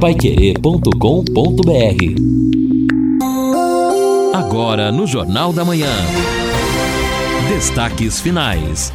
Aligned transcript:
paiquerê.com.br 0.00 0.94
Agora 4.32 4.92
no 4.92 5.08
Jornal 5.08 5.52
da 5.52 5.64
Manhã. 5.64 5.90
Destaques 7.48 8.20
finais. 8.20 8.92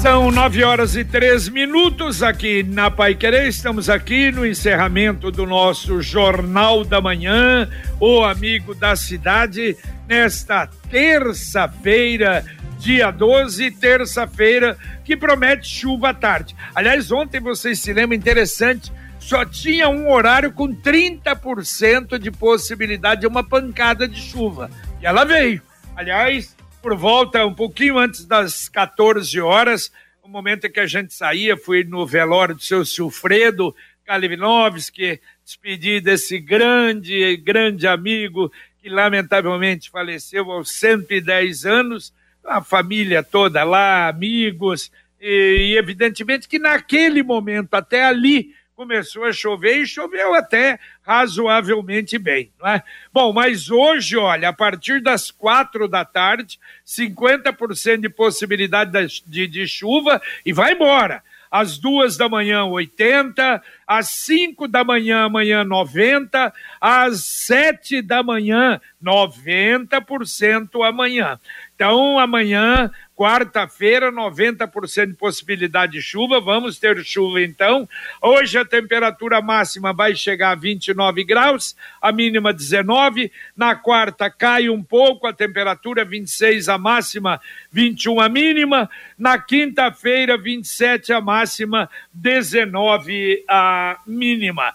São 0.00 0.30
nove 0.30 0.64
horas 0.64 0.96
e 0.96 1.04
três 1.04 1.50
minutos 1.50 2.22
aqui 2.22 2.62
na 2.62 2.90
Pai 2.90 3.14
Querer. 3.14 3.46
Estamos 3.46 3.90
aqui 3.90 4.32
no 4.32 4.46
encerramento 4.46 5.30
do 5.30 5.44
nosso 5.44 6.00
Jornal 6.00 6.82
da 6.82 6.98
Manhã, 6.98 7.68
o 8.00 8.24
amigo 8.24 8.74
da 8.74 8.96
cidade, 8.96 9.76
nesta 10.08 10.66
terça-feira, 10.88 12.42
dia 12.78 13.10
12, 13.10 13.70
terça-feira, 13.72 14.78
que 15.04 15.14
promete 15.14 15.68
chuva 15.68 16.08
à 16.10 16.14
tarde. 16.14 16.56
Aliás, 16.74 17.12
ontem 17.12 17.38
vocês 17.38 17.80
se 17.80 17.92
lembram 17.92 18.16
interessante, 18.16 18.90
só 19.28 19.44
tinha 19.44 19.90
um 19.90 20.10
horário 20.10 20.50
com 20.50 20.74
30% 20.74 22.18
de 22.18 22.30
possibilidade 22.30 23.20
de 23.20 23.26
uma 23.26 23.46
pancada 23.46 24.08
de 24.08 24.18
chuva. 24.18 24.70
E 25.02 25.06
ela 25.06 25.22
veio. 25.22 25.60
Aliás, 25.94 26.56
por 26.80 26.96
volta, 26.96 27.44
um 27.44 27.52
pouquinho 27.52 27.98
antes 27.98 28.24
das 28.24 28.70
14 28.70 29.38
horas, 29.38 29.92
o 30.22 30.28
momento 30.28 30.66
em 30.66 30.72
que 30.72 30.80
a 30.80 30.86
gente 30.86 31.12
saía, 31.12 31.58
fui 31.58 31.84
no 31.84 32.06
velório 32.06 32.54
do 32.54 32.62
seu 32.62 32.86
Silfredo 32.86 33.76
Kalivinovski, 34.06 35.20
despedi 35.44 36.00
desse 36.00 36.38
grande, 36.38 37.36
grande 37.36 37.86
amigo 37.86 38.50
que 38.80 38.88
lamentavelmente 38.88 39.90
faleceu 39.90 40.50
aos 40.50 40.70
110 40.70 41.66
anos, 41.66 42.14
a 42.42 42.62
família 42.62 43.22
toda 43.22 43.62
lá, 43.62 44.08
amigos, 44.08 44.90
e, 45.20 45.72
e 45.72 45.76
evidentemente 45.76 46.48
que 46.48 46.58
naquele 46.58 47.22
momento, 47.22 47.74
até 47.74 48.06
ali, 48.06 48.54
começou 48.78 49.24
a 49.24 49.32
chover 49.32 49.78
e 49.78 49.86
choveu 49.88 50.34
até 50.34 50.78
razoavelmente 51.02 52.16
bem, 52.16 52.52
não 52.60 52.68
é? 52.68 52.80
Bom, 53.12 53.32
mas 53.32 53.72
hoje, 53.72 54.16
olha, 54.16 54.50
a 54.50 54.52
partir 54.52 55.02
das 55.02 55.32
quatro 55.32 55.88
da 55.88 56.04
tarde, 56.04 56.60
50% 56.86 58.02
de 58.02 58.08
possibilidade 58.08 58.92
de, 59.26 59.48
de 59.48 59.66
chuva 59.66 60.22
e 60.46 60.52
vai 60.52 60.74
embora 60.74 61.24
às 61.50 61.76
duas 61.76 62.16
da 62.16 62.28
manhã 62.28 62.64
80, 62.66 63.60
às 63.84 64.10
cinco 64.10 64.68
da 64.68 64.84
manhã 64.84 65.24
amanhã 65.24 65.64
90, 65.64 66.52
às 66.80 67.24
sete 67.24 68.00
da 68.00 68.22
manhã 68.22 68.80
90% 69.02 70.86
amanhã. 70.86 71.40
Então 71.78 72.18
amanhã 72.18 72.90
Quarta-feira, 73.18 74.12
90% 74.12 75.08
de 75.08 75.14
possibilidade 75.14 75.94
de 75.94 76.00
chuva. 76.00 76.40
Vamos 76.40 76.78
ter 76.78 77.04
chuva 77.04 77.42
então. 77.42 77.88
Hoje 78.22 78.56
a 78.56 78.64
temperatura 78.64 79.42
máxima 79.42 79.92
vai 79.92 80.14
chegar 80.14 80.52
a 80.52 80.54
29 80.54 81.24
graus, 81.24 81.74
a 82.00 82.12
mínima 82.12 82.52
19. 82.52 83.32
Na 83.56 83.74
quarta 83.74 84.30
cai 84.30 84.68
um 84.68 84.84
pouco 84.84 85.26
a 85.26 85.32
temperatura, 85.32 86.04
26 86.04 86.68
a 86.68 86.78
máxima, 86.78 87.40
21 87.72 88.20
a 88.20 88.28
mínima. 88.28 88.88
Na 89.18 89.36
quinta-feira, 89.36 90.38
27 90.38 91.12
a 91.12 91.20
máxima, 91.20 91.90
19 92.12 93.44
a 93.48 93.98
mínima. 94.06 94.72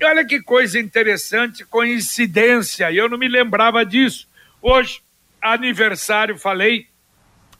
E 0.00 0.04
olha 0.04 0.26
que 0.26 0.42
coisa 0.42 0.80
interessante, 0.80 1.64
coincidência, 1.64 2.90
eu 2.90 3.08
não 3.08 3.16
me 3.16 3.28
lembrava 3.28 3.86
disso. 3.86 4.26
Hoje, 4.60 5.03
aniversário, 5.44 6.38
falei 6.38 6.86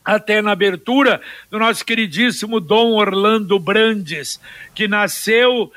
até 0.05 0.43
na 0.43 0.53
abertura 0.53 1.21
do 1.51 1.59
nosso 1.59 1.85
queridíssimo 1.85 2.61
Dom 2.61 2.93
Orlando 2.93 3.59
Brandes, 3.59 4.41
que 4.75 4.89
nasceu 4.89 5.65
uh, 5.65 5.73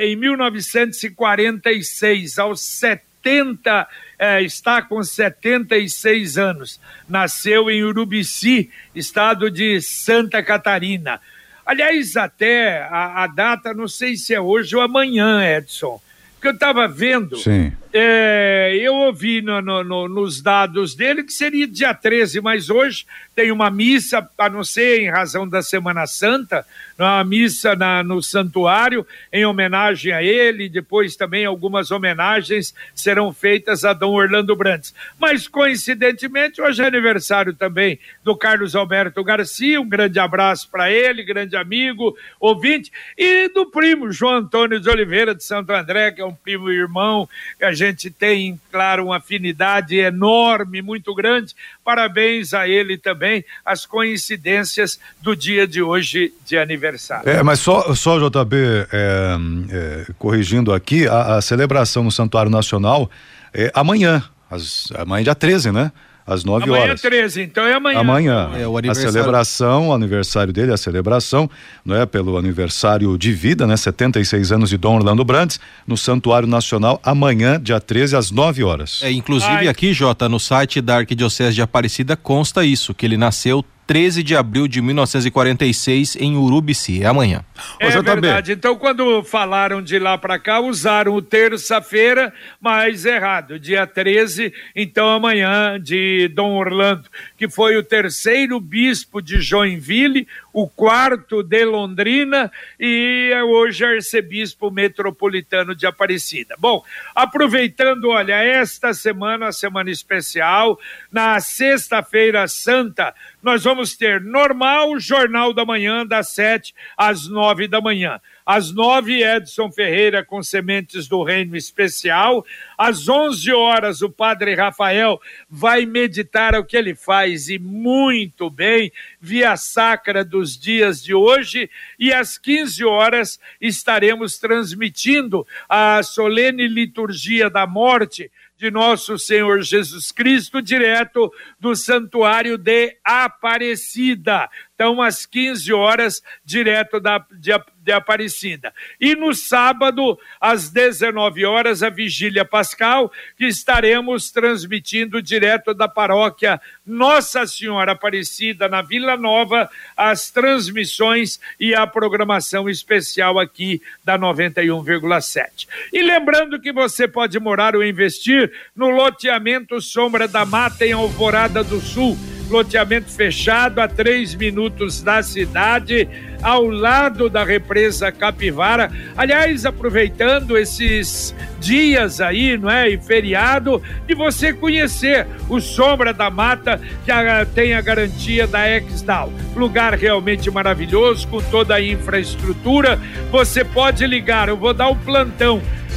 em 0.00 0.16
1946, 0.16 2.38
aos 2.38 2.62
70, 2.62 3.82
uh, 3.82 3.86
eh, 4.18 4.42
está 4.42 4.82
com 4.82 5.02
76 5.02 6.36
anos. 6.38 6.80
Nasceu 7.08 7.70
em 7.70 7.82
Urubici, 7.84 8.70
estado 8.94 9.50
de 9.50 9.80
Santa 9.80 10.42
Catarina. 10.42 11.18
Aliás, 11.66 12.16
até 12.16 12.82
a, 12.82 13.24
a 13.24 13.26
data, 13.26 13.74
não 13.74 13.88
sei 13.88 14.16
se 14.16 14.34
é 14.34 14.40
hoje 14.40 14.76
ou 14.76 14.82
amanhã, 14.82 15.42
Edson, 15.42 16.00
que 16.40 16.48
eu 16.48 16.52
estava 16.52 16.88
vendo. 16.88 17.36
Sim 17.36 17.72
é, 17.96 18.76
eu 18.80 18.92
ouvi 18.92 19.40
no, 19.40 19.62
no, 19.62 19.84
no, 19.84 20.08
nos 20.08 20.42
dados 20.42 20.96
dele 20.96 21.22
que 21.22 21.32
seria 21.32 21.64
dia 21.64 21.94
13, 21.94 22.40
mas 22.40 22.68
hoje 22.68 23.06
tem 23.36 23.52
uma 23.52 23.70
missa, 23.70 24.28
a 24.36 24.48
não 24.48 24.64
ser 24.64 25.00
em 25.00 25.08
razão 25.08 25.48
da 25.48 25.62
Semana 25.62 26.04
Santa, 26.04 26.66
uma 26.98 27.22
missa 27.22 27.76
na, 27.76 28.02
no 28.02 28.20
santuário 28.20 29.06
em 29.32 29.44
homenagem 29.44 30.12
a 30.12 30.20
ele, 30.20 30.68
depois 30.68 31.14
também 31.14 31.44
algumas 31.44 31.92
homenagens 31.92 32.74
serão 32.92 33.32
feitas 33.32 33.84
a 33.84 33.92
Dom 33.92 34.12
Orlando 34.12 34.56
Brandes. 34.56 34.92
Mas, 35.16 35.46
coincidentemente, 35.46 36.60
hoje 36.60 36.82
é 36.82 36.86
aniversário 36.86 37.54
também 37.54 38.00
do 38.24 38.36
Carlos 38.36 38.74
Alberto 38.74 39.22
Garcia, 39.22 39.80
um 39.80 39.88
grande 39.88 40.18
abraço 40.18 40.68
para 40.68 40.90
ele, 40.90 41.22
grande 41.22 41.56
amigo, 41.56 42.16
ouvinte, 42.40 42.90
e 43.16 43.48
do 43.50 43.66
primo 43.66 44.10
João 44.10 44.38
Antônio 44.38 44.80
de 44.80 44.90
Oliveira 44.90 45.32
de 45.32 45.44
Santo 45.44 45.70
André, 45.70 46.10
que 46.10 46.20
é 46.20 46.24
um 46.24 46.34
primo 46.34 46.70
irmão 46.70 47.28
que 47.56 47.64
a 47.64 47.72
gente 47.72 47.83
gente 47.86 48.10
tem, 48.10 48.60
claro, 48.70 49.06
uma 49.06 49.18
afinidade 49.18 49.96
enorme, 49.96 50.82
muito 50.82 51.14
grande. 51.14 51.54
Parabéns 51.84 52.54
a 52.54 52.68
ele 52.68 52.96
também, 52.96 53.44
as 53.64 53.86
coincidências 53.86 54.98
do 55.20 55.36
dia 55.36 55.66
de 55.66 55.82
hoje 55.82 56.32
de 56.44 56.58
aniversário. 56.58 57.28
É, 57.28 57.42
mas 57.42 57.60
só, 57.60 57.94
só 57.94 58.18
JB, 58.18 58.56
é, 58.92 59.36
é, 59.70 60.06
corrigindo 60.18 60.72
aqui, 60.72 61.06
a, 61.06 61.36
a, 61.36 61.42
celebração 61.42 62.04
no 62.04 62.10
Santuário 62.10 62.50
Nacional 62.50 63.10
é 63.52 63.70
amanhã, 63.74 64.22
as, 64.50 64.88
amanhã 64.96 65.24
dia 65.24 65.34
13, 65.34 65.72
né? 65.72 65.92
Às 66.26 66.44
9 66.44 66.64
amanhã 66.64 66.82
horas. 66.82 67.04
Amanhã 67.04 67.18
é 67.18 67.22
13, 67.22 67.42
então 67.42 67.64
é 67.64 67.74
amanhã. 67.74 68.00
Amanhã. 68.00 68.50
É 68.54 68.66
o 68.66 68.76
aniversário. 68.76 69.08
A 69.08 69.12
celebração, 69.12 69.88
o 69.88 69.92
aniversário 69.92 70.52
dele, 70.52 70.72
a 70.72 70.76
celebração, 70.76 71.50
não 71.84 71.94
é? 71.94 72.06
Pelo 72.06 72.36
aniversário 72.36 73.16
de 73.18 73.32
vida, 73.32 73.66
né? 73.66 73.76
76 73.76 74.52
anos 74.52 74.70
de 74.70 74.76
Dom 74.76 74.96
Orlando 74.96 75.24
Brandes, 75.24 75.60
no 75.86 75.96
Santuário 75.96 76.48
Nacional, 76.48 77.00
amanhã, 77.02 77.60
dia 77.60 77.80
13, 77.80 78.16
às 78.16 78.30
9 78.30 78.64
horas. 78.64 79.00
É, 79.02 79.10
inclusive 79.10 79.52
Ai. 79.52 79.68
aqui, 79.68 79.92
Jota, 79.92 80.28
no 80.28 80.40
site 80.40 80.80
da 80.80 80.96
Arquidiocese 80.96 81.54
de 81.54 81.62
Aparecida 81.62 82.16
consta 82.16 82.64
isso, 82.64 82.94
que 82.94 83.04
ele 83.04 83.16
nasceu 83.16 83.64
13 83.86 84.22
de 84.22 84.36
abril 84.36 84.66
de 84.66 84.80
1946 84.80 86.16
em 86.16 86.36
Urubici. 86.36 87.02
É 87.02 87.06
amanhã. 87.06 87.44
É 87.78 87.88
verdade. 87.88 88.52
Então, 88.52 88.76
quando 88.76 89.22
falaram 89.22 89.82
de 89.82 89.98
lá 89.98 90.16
para 90.16 90.38
cá, 90.38 90.60
usaram 90.60 91.14
o 91.14 91.22
terça-feira, 91.22 92.32
mas 92.60 93.04
errado. 93.04 93.58
Dia 93.58 93.86
13, 93.86 94.52
então 94.74 95.10
amanhã, 95.10 95.78
de 95.80 96.28
Dom 96.28 96.54
Orlando, 96.54 97.08
que 97.36 97.48
foi 97.48 97.76
o 97.76 97.82
terceiro 97.82 98.58
bispo 98.60 99.20
de 99.20 99.40
Joinville, 99.40 100.26
o 100.54 100.68
quarto 100.68 101.42
de 101.42 101.64
Londrina 101.64 102.50
e 102.78 103.30
é 103.34 103.42
hoje 103.42 103.84
arcebispo 103.84 104.70
metropolitano 104.70 105.74
de 105.74 105.84
Aparecida. 105.84 106.54
Bom, 106.56 106.84
aproveitando, 107.12 108.10
olha, 108.10 108.34
esta 108.34 108.94
semana, 108.94 109.50
semana 109.50 109.90
especial, 109.90 110.78
na 111.10 111.40
sexta-feira 111.40 112.46
santa, 112.46 113.12
nós 113.42 113.64
vamos 113.64 113.96
ter 113.96 114.20
normal 114.20 114.98
Jornal 115.00 115.52
da 115.52 115.64
Manhã, 115.64 116.06
das 116.06 116.28
sete 116.28 116.72
às 116.96 117.28
nove 117.28 117.66
da 117.66 117.80
manhã. 117.80 118.20
Às 118.46 118.72
nove, 118.72 119.22
Edson 119.22 119.72
Ferreira 119.72 120.22
com 120.22 120.42
Sementes 120.42 121.08
do 121.08 121.22
Reino 121.22 121.56
Especial. 121.56 122.44
Às 122.76 123.08
onze 123.08 123.50
horas, 123.50 124.02
o 124.02 124.10
Padre 124.10 124.54
Rafael 124.54 125.18
vai 125.48 125.86
meditar 125.86 126.54
o 126.54 126.64
que 126.64 126.76
ele 126.76 126.94
faz 126.94 127.48
e 127.48 127.58
muito 127.58 128.50
bem, 128.50 128.92
via 129.18 129.56
sacra 129.56 130.22
dos 130.22 130.58
dias 130.58 131.02
de 131.02 131.14
hoje. 131.14 131.70
E 131.98 132.12
às 132.12 132.36
quinze 132.36 132.84
horas, 132.84 133.40
estaremos 133.60 134.38
transmitindo 134.38 135.46
a 135.68 136.02
solene 136.02 136.68
liturgia 136.68 137.48
da 137.48 137.66
morte 137.66 138.30
de 138.56 138.70
nosso 138.70 139.18
Senhor 139.18 139.62
Jesus 139.62 140.12
Cristo, 140.12 140.62
direto 140.62 141.32
do 141.58 141.74
Santuário 141.74 142.56
de 142.56 142.96
Aparecida. 143.04 144.48
Então, 144.74 145.02
às 145.02 145.26
15 145.26 145.72
horas, 145.72 146.22
direto 146.44 147.00
da, 147.00 147.24
de, 147.32 147.52
de 147.84 147.92
Aparecida. 147.92 148.72
E 148.98 149.14
no 149.14 149.34
sábado, 149.34 150.18
às 150.40 150.70
19 150.70 151.44
horas, 151.44 151.82
a 151.82 151.90
Vigília 151.90 152.44
Pascal, 152.44 153.12
que 153.36 153.44
estaremos 153.44 154.30
transmitindo 154.30 155.20
direto 155.20 155.74
da 155.74 155.86
paróquia 155.86 156.60
Nossa 156.86 157.46
Senhora 157.46 157.92
Aparecida, 157.92 158.68
na 158.68 158.80
Vila 158.80 159.16
Nova, 159.16 159.68
as 159.96 160.30
transmissões 160.30 161.38
e 161.60 161.74
a 161.74 161.86
programação 161.86 162.68
especial 162.68 163.38
aqui 163.38 163.82
da 164.02 164.18
91,7. 164.18 165.68
E 165.92 166.02
lembrando 166.02 166.60
que 166.60 166.72
você 166.72 167.06
pode 167.06 167.38
morar 167.38 167.76
ou 167.76 167.84
investir 167.84 168.50
no 168.74 168.88
loteamento 168.88 169.80
Sombra 169.80 170.26
da 170.26 170.46
Mata, 170.46 170.86
em 170.86 170.92
Alvorada 170.92 171.62
do 171.62 171.80
Sul 171.80 172.16
loteamento 172.48 173.10
fechado 173.10 173.80
a 173.80 173.88
três 173.88 174.34
minutos 174.34 175.02
da 175.02 175.22
cidade, 175.22 176.08
ao 176.42 176.66
lado 176.66 177.28
da 177.30 177.42
represa 177.42 178.12
Capivara. 178.12 178.90
Aliás, 179.16 179.64
aproveitando 179.64 180.58
esses 180.58 181.34
dias 181.58 182.20
aí, 182.20 182.58
não 182.58 182.70
é? 182.70 182.90
E 182.90 182.98
feriado, 182.98 183.82
de 184.06 184.14
você 184.14 184.52
conhecer 184.52 185.26
o 185.48 185.60
Sombra 185.60 186.12
da 186.12 186.28
Mata, 186.30 186.80
que 187.04 187.12
tem 187.54 187.74
a 187.74 187.80
garantia 187.80 188.46
da 188.46 188.68
Exdal. 188.68 189.32
Lugar 189.56 189.94
realmente 189.94 190.50
maravilhoso, 190.50 191.26
com 191.28 191.40
toda 191.40 191.76
a 191.76 191.82
infraestrutura. 191.82 193.00
Você 193.30 193.64
pode 193.64 194.06
ligar, 194.06 194.48
eu 194.48 194.56
vou 194.56 194.74
dar 194.74 194.88
o 194.88 194.92
um 194.92 194.98
plantão 194.98 195.62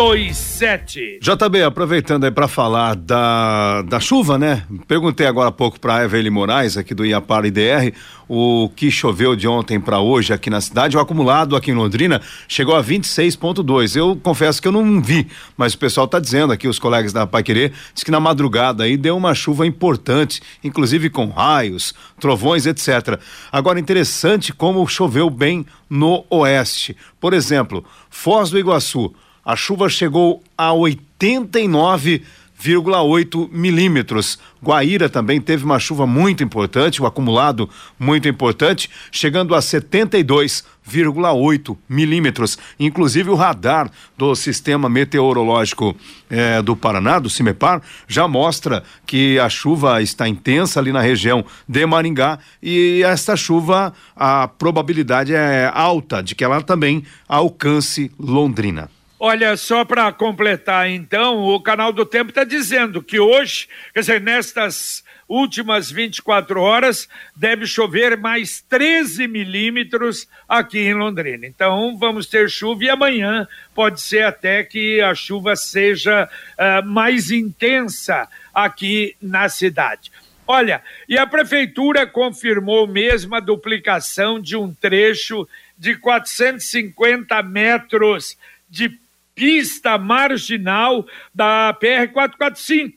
27. 0.00 1.20
JB, 1.20 1.62
aproveitando 1.62 2.24
aí 2.24 2.30
para 2.30 2.48
falar 2.48 2.96
da, 2.96 3.82
da 3.82 4.00
chuva, 4.00 4.38
né? 4.38 4.64
Perguntei 4.88 5.26
agora 5.26 5.50
há 5.50 5.52
pouco 5.52 5.78
para 5.78 6.02
Evelyn 6.02 6.30
Moraes, 6.30 6.78
aqui 6.78 6.94
do 6.94 7.04
Iapar 7.04 7.44
IDR, 7.44 7.92
o 8.26 8.70
que 8.74 8.90
choveu 8.90 9.36
de 9.36 9.46
ontem 9.46 9.78
para 9.78 10.00
hoje 10.00 10.32
aqui 10.32 10.48
na 10.48 10.62
cidade. 10.62 10.96
O 10.96 11.00
acumulado 11.00 11.54
aqui 11.54 11.70
em 11.70 11.74
Londrina 11.74 12.22
chegou 12.48 12.74
a 12.74 12.82
26,2. 12.82 13.94
Eu 13.94 14.16
confesso 14.16 14.62
que 14.62 14.66
eu 14.66 14.72
não 14.72 15.02
vi, 15.02 15.28
mas 15.54 15.74
o 15.74 15.78
pessoal 15.78 16.06
está 16.06 16.18
dizendo 16.18 16.50
aqui, 16.50 16.66
os 16.66 16.78
colegas 16.78 17.12
da 17.12 17.26
Pai 17.26 17.42
Querer, 17.42 17.70
diz 17.92 18.02
que 18.02 18.10
na 18.10 18.18
madrugada 18.18 18.84
aí 18.84 18.96
deu 18.96 19.14
uma 19.18 19.34
chuva 19.34 19.66
importante, 19.66 20.40
inclusive 20.64 21.10
com 21.10 21.28
raios, 21.28 21.94
trovões, 22.18 22.64
etc. 22.64 23.20
Agora, 23.52 23.78
interessante 23.78 24.50
como 24.50 24.88
choveu 24.88 25.28
bem 25.28 25.66
no 25.90 26.24
oeste. 26.30 26.96
Por 27.20 27.34
exemplo, 27.34 27.84
Foz 28.08 28.48
do 28.48 28.58
Iguaçu 28.58 29.12
a 29.44 29.54
chuva 29.56 29.88
chegou 29.88 30.40
a 30.56 30.70
89,8 30.70 33.48
milímetros. 33.50 34.38
Guaíra 34.62 35.08
também 35.08 35.40
teve 35.40 35.64
uma 35.64 35.78
chuva 35.78 36.06
muito 36.06 36.44
importante, 36.44 37.00
o 37.00 37.04
um 37.04 37.06
acumulado 37.06 37.70
muito 37.98 38.28
importante, 38.28 38.90
chegando 39.10 39.54
a 39.54 39.60
72,8 39.60 41.78
milímetros. 41.88 42.58
Inclusive 42.78 43.30
o 43.30 43.34
radar 43.34 43.90
do 44.16 44.36
sistema 44.36 44.90
meteorológico 44.90 45.96
eh, 46.28 46.60
do 46.60 46.76
Paraná, 46.76 47.18
do 47.18 47.30
CIMEPAR, 47.30 47.80
já 48.06 48.28
mostra 48.28 48.84
que 49.06 49.38
a 49.38 49.48
chuva 49.48 50.02
está 50.02 50.28
intensa 50.28 50.78
ali 50.78 50.92
na 50.92 51.00
região 51.00 51.42
de 51.66 51.86
Maringá 51.86 52.38
e 52.62 53.02
esta 53.02 53.34
chuva, 53.36 53.94
a 54.14 54.46
probabilidade 54.46 55.34
é 55.34 55.72
alta 55.74 56.22
de 56.22 56.34
que 56.34 56.44
ela 56.44 56.60
também 56.60 57.02
alcance 57.26 58.10
Londrina. 58.18 58.90
Olha, 59.22 59.54
só 59.54 59.84
para 59.84 60.10
completar 60.14 60.88
então, 60.88 61.40
o 61.40 61.60
canal 61.60 61.92
do 61.92 62.06
Tempo 62.06 62.30
está 62.30 62.42
dizendo 62.42 63.02
que 63.02 63.20
hoje, 63.20 63.68
quer 63.92 64.00
dizer, 64.00 64.18
nestas 64.18 65.04
últimas 65.28 65.90
24 65.90 66.58
horas, 66.58 67.06
deve 67.36 67.66
chover 67.66 68.16
mais 68.16 68.62
13 68.62 69.28
milímetros 69.28 70.26
aqui 70.48 70.78
em 70.78 70.94
Londrina. 70.94 71.46
Então, 71.46 71.98
vamos 71.98 72.28
ter 72.28 72.48
chuva 72.48 72.84
e 72.84 72.88
amanhã 72.88 73.46
pode 73.74 74.00
ser 74.00 74.24
até 74.24 74.64
que 74.64 75.02
a 75.02 75.14
chuva 75.14 75.54
seja 75.54 76.26
uh, 76.26 76.86
mais 76.88 77.30
intensa 77.30 78.26
aqui 78.54 79.14
na 79.20 79.50
cidade. 79.50 80.10
Olha, 80.46 80.82
e 81.06 81.18
a 81.18 81.26
prefeitura 81.26 82.06
confirmou 82.06 82.86
mesmo 82.86 83.34
a 83.34 83.40
duplicação 83.40 84.40
de 84.40 84.56
um 84.56 84.72
trecho 84.72 85.46
de 85.76 85.94
450 85.94 87.42
metros 87.42 88.38
de 88.66 88.98
pista 89.40 89.96
marginal 89.96 91.06
da 91.34 91.74
PR-445. 91.80 92.92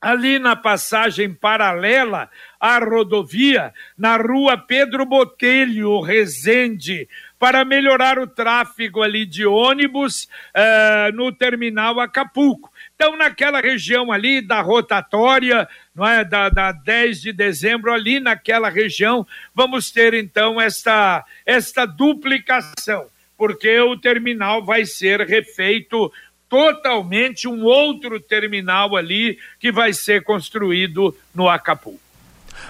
Ali 0.00 0.38
na 0.38 0.54
passagem 0.54 1.34
paralela 1.34 2.30
à 2.58 2.78
rodovia, 2.78 3.74
na 3.98 4.16
rua 4.16 4.56
Pedro 4.56 5.04
Botelho, 5.04 6.00
Resende, 6.00 7.08
para 7.36 7.64
melhorar 7.64 8.16
o 8.20 8.28
tráfego 8.28 9.02
ali 9.02 9.26
de 9.26 9.44
ônibus 9.44 10.28
uh, 10.54 11.12
no 11.14 11.32
terminal 11.32 11.98
Acapulco. 11.98 12.72
Então, 12.94 13.16
naquela 13.16 13.60
região 13.60 14.12
ali 14.12 14.40
da 14.40 14.60
rotatória, 14.60 15.68
não 15.92 16.06
é, 16.06 16.24
da, 16.24 16.48
da 16.48 16.70
10 16.70 17.22
de 17.22 17.32
dezembro, 17.32 17.92
ali 17.92 18.20
naquela 18.20 18.70
região, 18.70 19.26
vamos 19.52 19.90
ter 19.90 20.14
então 20.14 20.60
esta, 20.60 21.24
esta 21.44 21.84
duplicação 21.84 23.10
porque 23.40 23.80
o 23.80 23.96
terminal 23.96 24.62
vai 24.62 24.84
ser 24.84 25.22
refeito 25.22 26.12
totalmente 26.46 27.48
um 27.48 27.64
outro 27.64 28.20
terminal 28.20 28.94
ali 28.94 29.38
que 29.58 29.72
vai 29.72 29.94
ser 29.94 30.22
construído 30.22 31.16
no 31.34 31.48
Acapulco. 31.48 31.98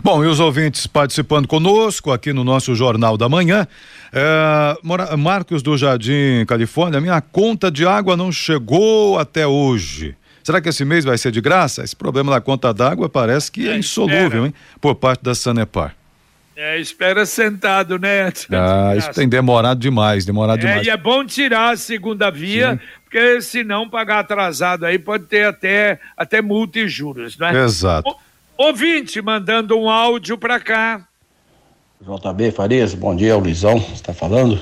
Bom, 0.01 0.25
e 0.25 0.29
os 0.29 0.39
ouvintes 0.39 0.87
participando 0.87 1.49
conosco 1.49 2.13
aqui 2.13 2.33
no 2.33 2.45
nosso 2.45 2.73
Jornal 2.77 3.17
da 3.17 3.29
Manhã. 3.29 3.67
É, 4.13 5.17
Marcos 5.17 5.61
do 5.61 5.77
Jardim, 5.77 6.45
Califórnia, 6.47 7.01
minha 7.01 7.21
conta 7.21 7.69
de 7.69 7.85
água 7.85 8.17
não 8.17 8.31
chegou 8.31 9.19
até 9.19 9.45
hoje. 9.45 10.15
Será 10.45 10.61
que 10.61 10.69
esse 10.69 10.85
mês 10.85 11.05
vai 11.05 11.19
ser 11.19 11.33
de 11.33 11.41
graça? 11.41 11.83
Esse 11.83 11.97
problema 11.97 12.31
da 12.31 12.41
conta 12.41 12.73
d'água 12.73 13.09
parece 13.09 13.51
que 13.51 13.67
é, 13.69 13.73
é 13.73 13.77
insolúvel, 13.77 14.47
hein? 14.47 14.55
Por 14.81 14.95
parte 14.95 15.25
da 15.25 15.35
Sanepar. 15.35 15.97
É, 16.63 16.79
espera 16.79 17.25
sentado, 17.25 17.99
né? 17.99 18.31
Ah, 18.53 18.95
isso 18.95 19.11
tem 19.15 19.27
demorado 19.27 19.81
demais, 19.81 20.27
demorado 20.27 20.59
é, 20.59 20.67
demais. 20.67 20.87
E 20.87 20.91
é 20.91 20.97
bom 20.97 21.25
tirar 21.25 21.71
a 21.71 21.77
segunda 21.79 22.31
via, 22.31 22.73
Sim. 22.73 22.81
porque 23.03 23.41
se 23.41 23.65
não 23.65 23.89
pagar 23.89 24.19
atrasado 24.19 24.85
aí 24.85 24.99
pode 24.99 25.25
ter 25.25 25.47
até, 25.47 25.99
até 26.15 26.43
multa 26.43 26.81
e 26.81 26.87
juros, 26.87 27.39
né? 27.39 27.65
Exato. 27.65 28.11
O, 28.11 28.67
ouvinte 28.67 29.23
mandando 29.23 29.75
um 29.75 29.89
áudio 29.89 30.37
para 30.37 30.61
cá. 30.61 31.09
JB 31.99 32.51
Farias, 32.51 32.93
bom 32.93 33.17
dia, 33.17 33.39
o 33.39 33.41
Luizão, 33.41 33.79
está 33.95 34.13
falando? 34.13 34.61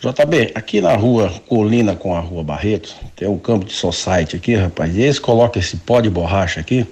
JB, 0.00 0.52
aqui 0.54 0.80
na 0.80 0.94
rua 0.94 1.28
Colina 1.48 1.96
com 1.96 2.14
a 2.14 2.20
rua 2.20 2.44
Barreto, 2.44 2.94
tem 3.16 3.26
um 3.26 3.36
campo 3.36 3.64
de 3.64 3.72
society 3.72 4.36
aqui, 4.36 4.54
rapaz. 4.54 4.96
E 4.96 5.02
eles 5.02 5.18
colocam 5.18 5.60
esse 5.60 5.76
pó 5.76 6.00
de 6.00 6.08
borracha 6.08 6.60
aqui. 6.60 6.86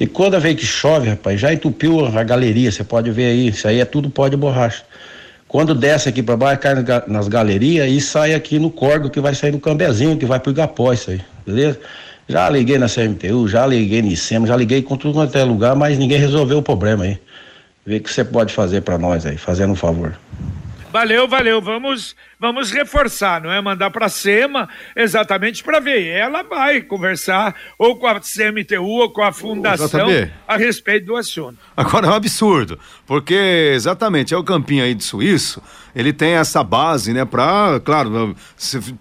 E 0.00 0.08
quando 0.08 0.40
vez 0.40 0.56
que 0.56 0.66
chove, 0.66 1.08
rapaz, 1.08 1.40
já 1.40 1.52
entupiu 1.52 2.04
a 2.04 2.24
galeria. 2.24 2.72
Você 2.72 2.82
pode 2.82 3.12
ver 3.12 3.26
aí, 3.26 3.48
isso 3.48 3.68
aí 3.68 3.78
é 3.78 3.84
tudo 3.84 4.10
pó 4.10 4.26
de 4.26 4.36
borracha. 4.36 4.82
Quando 5.46 5.72
desce 5.72 6.08
aqui 6.08 6.20
para 6.20 6.36
baixo, 6.36 6.60
cai 6.60 6.74
nas 7.06 7.28
galerias 7.28 7.88
e 7.88 8.00
sai 8.00 8.34
aqui 8.34 8.58
no 8.58 8.72
córrego 8.72 9.08
que 9.08 9.20
vai 9.20 9.36
sair 9.36 9.52
no 9.52 9.60
cambezinho, 9.60 10.18
que 10.18 10.26
vai 10.26 10.40
pro 10.40 10.50
Igapó, 10.50 10.92
isso 10.92 11.12
aí, 11.12 11.20
beleza? 11.46 11.78
Já 12.28 12.50
liguei 12.50 12.76
na 12.76 12.88
CMTU, 12.88 13.46
já 13.46 13.66
liguei 13.66 14.02
no 14.02 14.08
ICEM, 14.08 14.46
já 14.46 14.56
liguei 14.56 14.82
com 14.82 14.96
tudo 14.96 15.14
quanto 15.14 15.38
é 15.38 15.44
lugar, 15.44 15.76
mas 15.76 15.96
ninguém 15.96 16.18
resolveu 16.18 16.58
o 16.58 16.62
problema 16.62 17.04
aí. 17.04 17.18
Vê 17.86 17.96
o 17.96 18.00
que 18.00 18.12
você 18.12 18.24
pode 18.24 18.52
fazer 18.52 18.82
para 18.82 18.98
nós 18.98 19.24
aí, 19.24 19.38
fazendo 19.38 19.72
um 19.72 19.76
favor. 19.76 20.18
Valeu, 20.98 21.28
valeu. 21.28 21.62
Vamos, 21.62 22.16
vamos 22.40 22.72
reforçar, 22.72 23.40
não 23.40 23.52
é? 23.52 23.60
Mandar 23.60 23.88
para 23.88 24.06
a 24.06 24.08
SEMA 24.08 24.68
exatamente 24.96 25.62
para 25.62 25.78
ver. 25.78 26.08
Ela 26.08 26.42
vai 26.42 26.80
conversar 26.82 27.54
ou 27.78 27.94
com 27.96 28.08
a 28.08 28.18
CMTU 28.18 28.82
ou 28.82 29.08
com 29.08 29.22
a 29.22 29.32
fundação 29.32 30.08
a 30.44 30.56
respeito 30.56 31.06
do 31.06 31.14
assunto. 31.14 31.56
Agora 31.76 32.08
é 32.08 32.10
um 32.10 32.14
absurdo, 32.14 32.80
porque 33.06 33.70
exatamente 33.72 34.34
é 34.34 34.36
o 34.36 34.42
campinho 34.42 34.82
aí 34.82 34.92
de 34.92 35.04
Suíço 35.04 35.62
ele 35.94 36.12
tem 36.12 36.32
essa 36.32 36.62
base, 36.62 37.12
né, 37.12 37.24
para, 37.24 37.80
claro, 37.84 38.34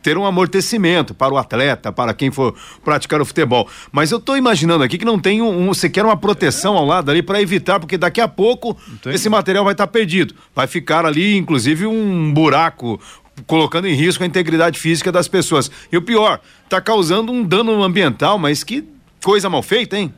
ter 0.01 0.17
um 0.17 0.25
amortecimento 0.25 1.13
para 1.13 1.33
o 1.33 1.37
atleta, 1.37 1.91
para 1.91 2.13
quem 2.13 2.31
for 2.31 2.55
praticar 2.83 3.21
o 3.21 3.25
futebol. 3.25 3.67
Mas 3.91 4.11
eu 4.11 4.17
estou 4.17 4.37
imaginando 4.37 4.83
aqui 4.83 4.97
que 4.97 5.05
não 5.05 5.19
tem 5.19 5.41
um, 5.41 5.69
um 5.69 5.73
sequer 5.73 6.05
uma 6.05 6.17
proteção 6.17 6.75
ao 6.77 6.85
lado 6.85 7.11
ali 7.11 7.21
para 7.21 7.41
evitar, 7.41 7.79
porque 7.79 7.97
daqui 7.97 8.21
a 8.21 8.27
pouco 8.27 8.77
Entendi. 8.91 9.15
esse 9.15 9.29
material 9.29 9.63
vai 9.63 9.73
estar 9.73 9.87
tá 9.87 9.91
perdido. 9.91 10.33
Vai 10.55 10.67
ficar 10.67 11.05
ali, 11.05 11.37
inclusive, 11.37 11.85
um 11.85 12.33
buraco 12.33 12.99
colocando 13.45 13.87
em 13.87 13.93
risco 13.93 14.23
a 14.23 14.27
integridade 14.27 14.79
física 14.79 15.11
das 15.11 15.27
pessoas. 15.27 15.69
E 15.91 15.97
o 15.97 16.01
pior, 16.01 16.39
está 16.63 16.81
causando 16.81 17.31
um 17.31 17.43
dano 17.43 17.83
ambiental, 17.83 18.39
mas 18.39 18.63
que 18.63 18.83
coisa 19.23 19.49
mal 19.49 19.61
feita, 19.61 19.97
hein? 19.97 20.13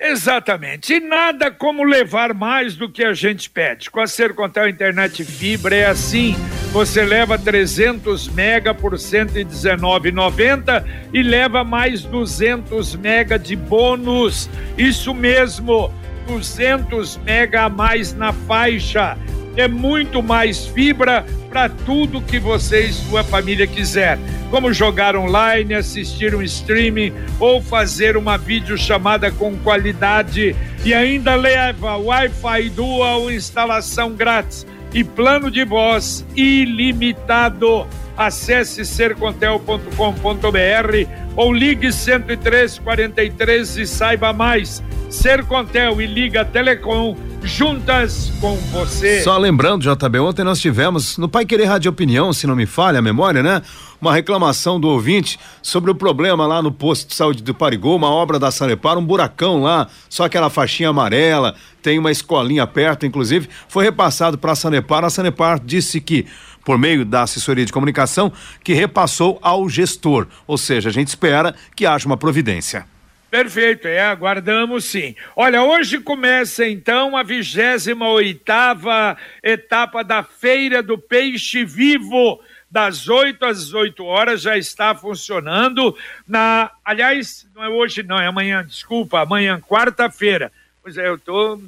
Exatamente. 0.00 0.94
E 0.94 1.00
nada 1.00 1.50
como 1.50 1.84
levar 1.84 2.32
mais 2.32 2.74
do 2.74 2.88
que 2.88 3.04
a 3.04 3.12
gente 3.12 3.50
pede. 3.50 3.90
Com 3.90 4.00
a 4.00 4.06
Sercontel 4.06 4.66
Internet 4.66 5.22
Fibra 5.22 5.76
é 5.76 5.84
assim. 5.86 6.34
Você 6.72 7.04
leva 7.04 7.36
300 7.36 8.28
mega 8.28 8.72
por 8.72 8.94
119,90 8.94 10.84
e 11.12 11.22
leva 11.22 11.62
mais 11.62 12.02
200 12.02 12.96
mega 12.96 13.38
de 13.38 13.54
bônus. 13.54 14.48
Isso 14.78 15.12
mesmo, 15.12 15.92
200 16.26 17.18
mega 17.18 17.64
a 17.64 17.68
mais 17.68 18.14
na 18.14 18.32
faixa 18.32 19.18
é 19.56 19.66
muito 19.66 20.22
mais 20.22 20.66
fibra 20.66 21.24
para 21.48 21.68
tudo 21.68 22.22
que 22.22 22.38
você 22.38 22.86
e 22.86 22.92
sua 22.92 23.24
família 23.24 23.66
quiser, 23.66 24.18
como 24.50 24.72
jogar 24.72 25.16
online, 25.16 25.74
assistir 25.74 26.34
um 26.34 26.42
streaming 26.42 27.12
ou 27.38 27.60
fazer 27.60 28.16
uma 28.16 28.38
videochamada 28.38 29.30
com 29.30 29.56
qualidade 29.58 30.54
e 30.84 30.94
ainda 30.94 31.34
leva 31.34 31.96
Wi-Fi 31.96 32.70
Dual 32.70 33.30
instalação 33.30 34.14
grátis 34.14 34.66
e 34.92 35.04
plano 35.04 35.50
de 35.50 35.64
voz 35.64 36.24
ilimitado. 36.36 37.86
Acesse 38.16 38.84
sercontel.com.br 38.84 39.90
ou 41.36 41.52
ligue 41.52 41.90
10343 41.90 43.76
e 43.78 43.86
saiba 43.86 44.32
mais. 44.32 44.82
Sercontel 45.08 46.00
e 46.02 46.06
Liga 46.06 46.44
Telecom 46.44 47.16
juntas 47.42 48.32
com 48.40 48.56
você. 48.56 49.22
Só 49.22 49.36
lembrando, 49.38 49.82
JB, 49.82 50.18
ontem 50.18 50.44
nós 50.44 50.60
tivemos 50.60 51.16
no 51.18 51.28
Pai 51.28 51.44
Querer 51.44 51.64
Rádio 51.64 51.90
Opinião, 51.90 52.32
se 52.32 52.46
não 52.46 52.54
me 52.54 52.66
falha 52.66 52.98
a 52.98 53.02
memória, 53.02 53.42
né? 53.42 53.62
Uma 54.00 54.14
reclamação 54.14 54.80
do 54.80 54.88
ouvinte 54.88 55.38
sobre 55.62 55.90
o 55.90 55.94
problema 55.94 56.46
lá 56.46 56.62
no 56.62 56.72
posto 56.72 57.08
de 57.08 57.14
saúde 57.14 57.42
do 57.42 57.54
Parigô, 57.54 57.96
uma 57.96 58.10
obra 58.10 58.38
da 58.38 58.50
Sanepar, 58.50 58.96
um 58.96 59.04
buracão 59.04 59.62
lá, 59.62 59.88
só 60.08 60.24
aquela 60.24 60.48
faixinha 60.48 60.88
amarela, 60.88 61.54
tem 61.82 61.98
uma 61.98 62.10
escolinha 62.10 62.66
perto, 62.66 63.04
inclusive, 63.04 63.48
foi 63.68 63.84
repassado 63.84 64.38
para 64.38 64.52
a 64.52 64.56
Sanepar. 64.56 65.04
A 65.04 65.10
Sanepar 65.10 65.60
disse 65.62 66.00
que 66.00 66.26
por 66.64 66.78
meio 66.78 67.04
da 67.04 67.22
assessoria 67.22 67.64
de 67.64 67.72
comunicação, 67.72 68.32
que 68.62 68.74
repassou 68.74 69.38
ao 69.42 69.68
gestor. 69.68 70.26
Ou 70.46 70.58
seja, 70.58 70.88
a 70.88 70.92
gente 70.92 71.08
espera 71.08 71.54
que 71.74 71.86
haja 71.86 72.06
uma 72.06 72.16
providência. 72.16 72.86
Perfeito, 73.30 73.86
é, 73.86 74.00
aguardamos 74.00 74.86
sim. 74.86 75.14
Olha, 75.36 75.62
hoje 75.62 76.00
começa 76.00 76.66
então 76.66 77.16
a 77.16 77.22
28 77.22 78.02
oitava 78.02 79.16
etapa 79.40 80.02
da 80.02 80.24
Feira 80.24 80.82
do 80.82 80.98
Peixe 80.98 81.64
Vivo, 81.64 82.40
das 82.68 83.08
8 83.08 83.44
às 83.44 83.58
18 83.66 84.04
horas, 84.04 84.42
já 84.42 84.58
está 84.58 84.96
funcionando 84.96 85.96
na, 86.26 86.72
aliás, 86.84 87.46
não 87.54 87.62
é 87.62 87.68
hoje 87.68 88.02
não, 88.02 88.18
é 88.18 88.26
amanhã, 88.26 88.64
desculpa, 88.66 89.20
amanhã, 89.20 89.60
quarta-feira. 89.60 90.50
Pois 90.82 90.98
é, 90.98 91.06
eu 91.06 91.16
tô 91.16 91.60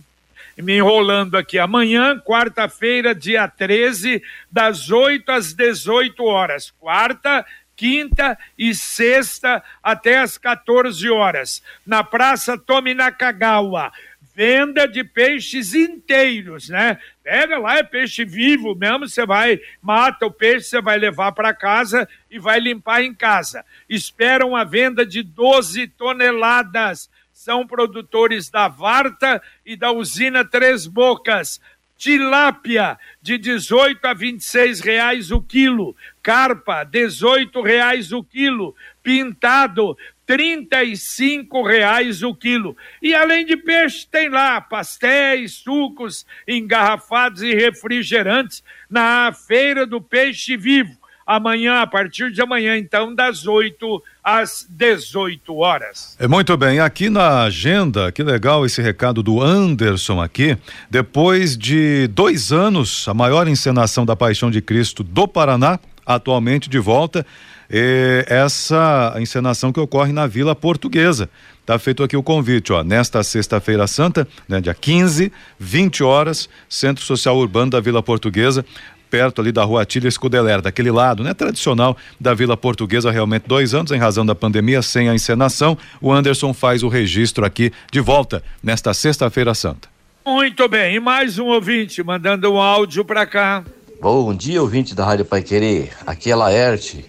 me 0.58 0.76
enrolando 0.76 1.36
aqui. 1.36 1.58
Amanhã, 1.58 2.18
quarta-feira, 2.18 3.14
dia 3.14 3.46
13, 3.46 4.20
das 4.50 4.90
8 4.90 5.30
às 5.30 5.52
18 5.52 6.24
horas. 6.24 6.72
Quarta 6.78 7.46
quinta 7.82 8.38
e 8.56 8.72
sexta 8.76 9.60
até 9.82 10.18
as 10.18 10.38
14 10.38 11.10
horas, 11.10 11.60
na 11.84 12.04
Praça 12.04 12.56
Tominacagawa. 12.56 13.92
Venda 14.36 14.86
de 14.86 15.02
peixes 15.02 15.74
inteiros, 15.74 16.68
né? 16.68 17.00
Pega 17.24 17.58
lá, 17.58 17.78
é 17.78 17.82
peixe 17.82 18.24
vivo 18.24 18.76
mesmo, 18.76 19.08
você 19.08 19.26
vai, 19.26 19.60
mata 19.82 20.26
o 20.26 20.30
peixe, 20.30 20.68
você 20.68 20.80
vai 20.80 20.96
levar 20.96 21.32
para 21.32 21.52
casa 21.52 22.08
e 22.30 22.38
vai 22.38 22.60
limpar 22.60 23.02
em 23.02 23.12
casa. 23.12 23.64
Esperam 23.88 24.54
a 24.54 24.62
venda 24.62 25.04
de 25.04 25.24
12 25.24 25.88
toneladas. 25.88 27.10
São 27.32 27.66
produtores 27.66 28.48
da 28.48 28.68
Varta 28.68 29.42
e 29.66 29.74
da 29.74 29.90
usina 29.90 30.44
Três 30.44 30.86
Bocas 30.86 31.60
tilápia 32.02 32.98
de 33.22 33.38
18 33.38 34.04
a 34.04 34.12
26 34.12 34.80
reais 34.80 35.30
o 35.30 35.40
quilo, 35.40 35.94
carpa 36.20 36.82
18 36.82 37.62
reais 37.62 38.10
o 38.10 38.24
quilo, 38.24 38.74
pintado 39.04 39.96
35 40.26 41.62
reais 41.62 42.24
o 42.24 42.34
quilo. 42.34 42.76
E 43.00 43.14
além 43.14 43.46
de 43.46 43.56
peixe, 43.56 44.04
tem 44.04 44.28
lá 44.28 44.60
pastéis, 44.60 45.52
sucos, 45.52 46.26
engarrafados 46.48 47.40
e 47.40 47.54
refrigerantes 47.54 48.64
na 48.90 49.32
Feira 49.32 49.86
do 49.86 50.00
Peixe 50.00 50.56
Vivo 50.56 51.01
amanhã, 51.36 51.80
a 51.80 51.86
partir 51.86 52.30
de 52.30 52.42
amanhã, 52.42 52.76
então, 52.76 53.14
das 53.14 53.46
8 53.46 54.02
às 54.22 54.66
18 54.68 55.56
horas. 55.56 56.16
É 56.18 56.28
muito 56.28 56.54
bem, 56.56 56.78
aqui 56.78 57.08
na 57.08 57.44
agenda, 57.44 58.12
que 58.12 58.22
legal 58.22 58.66
esse 58.66 58.82
recado 58.82 59.22
do 59.22 59.40
Anderson 59.40 60.20
aqui. 60.20 60.56
Depois 60.90 61.56
de 61.56 62.06
dois 62.08 62.52
anos, 62.52 63.08
a 63.08 63.14
maior 63.14 63.48
encenação 63.48 64.04
da 64.04 64.14
Paixão 64.14 64.50
de 64.50 64.60
Cristo 64.60 65.02
do 65.02 65.26
Paraná, 65.26 65.80
atualmente 66.04 66.68
de 66.68 66.78
volta, 66.78 67.24
é 67.70 68.26
essa 68.28 69.14
encenação 69.18 69.72
que 69.72 69.80
ocorre 69.80 70.12
na 70.12 70.26
Vila 70.26 70.54
Portuguesa. 70.54 71.30
Tá 71.64 71.78
feito 71.78 72.02
aqui 72.02 72.16
o 72.16 72.22
convite, 72.22 72.72
ó, 72.72 72.82
nesta 72.82 73.22
sexta-feira 73.22 73.86
santa, 73.86 74.26
né, 74.48 74.60
dia 74.60 74.74
15, 74.74 75.32
20 75.58 76.02
horas, 76.02 76.48
Centro 76.68 77.04
Social 77.04 77.38
Urbano 77.38 77.70
da 77.70 77.80
Vila 77.80 78.02
Portuguesa 78.02 78.66
perto 79.12 79.42
ali 79.42 79.52
da 79.52 79.62
rua 79.62 79.82
Atília 79.82 80.08
Escudeler, 80.08 80.62
daquele 80.62 80.90
lado, 80.90 81.22
né? 81.22 81.34
Tradicional 81.34 81.94
da 82.18 82.32
Vila 82.32 82.56
Portuguesa, 82.56 83.10
realmente 83.10 83.44
dois 83.46 83.74
anos 83.74 83.92
em 83.92 83.98
razão 83.98 84.24
da 84.24 84.34
pandemia, 84.34 84.80
sem 84.80 85.10
a 85.10 85.14
encenação. 85.14 85.76
O 86.00 86.10
Anderson 86.10 86.54
faz 86.54 86.82
o 86.82 86.88
registro 86.88 87.44
aqui 87.44 87.70
de 87.90 88.00
volta 88.00 88.42
nesta 88.62 88.94
sexta-feira 88.94 89.52
santa. 89.52 89.86
Muito 90.24 90.66
bem, 90.66 90.96
e 90.96 91.00
mais 91.00 91.38
um 91.38 91.48
ouvinte 91.48 92.02
mandando 92.02 92.50
um 92.50 92.56
áudio 92.58 93.04
para 93.04 93.26
cá. 93.26 93.62
Bom 94.00 94.34
dia, 94.34 94.62
ouvinte 94.62 94.94
da 94.94 95.04
Rádio 95.04 95.26
Pai 95.26 95.42
Querer. 95.42 95.90
Aqui 96.06 96.30
é 96.30 96.34
Laerte. 96.34 97.04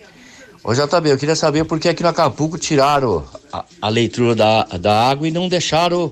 Ô 0.62 0.74
JB, 0.74 1.10
eu 1.10 1.18
queria 1.18 1.38
saber 1.38 1.64
por 1.64 1.80
que 1.80 1.88
aqui 1.88 2.04
no 2.04 2.10
Acapulco 2.10 2.58
tiraram 2.58 3.24
a, 3.52 3.64
a 3.82 3.88
leitura 3.88 4.36
da, 4.36 4.64
da 4.78 5.10
água 5.10 5.26
e 5.26 5.32
não 5.32 5.48
deixaram 5.48 6.12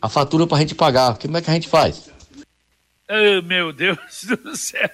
a 0.00 0.08
fatura 0.08 0.46
para 0.46 0.56
a 0.56 0.60
gente 0.60 0.74
pagar. 0.74 1.18
Como 1.18 1.36
é 1.36 1.42
que 1.42 1.50
a 1.50 1.54
gente 1.54 1.68
faz? 1.68 2.15
Oh, 3.08 3.42
meu 3.42 3.72
Deus 3.72 4.24
do 4.42 4.56
céu. 4.56 4.90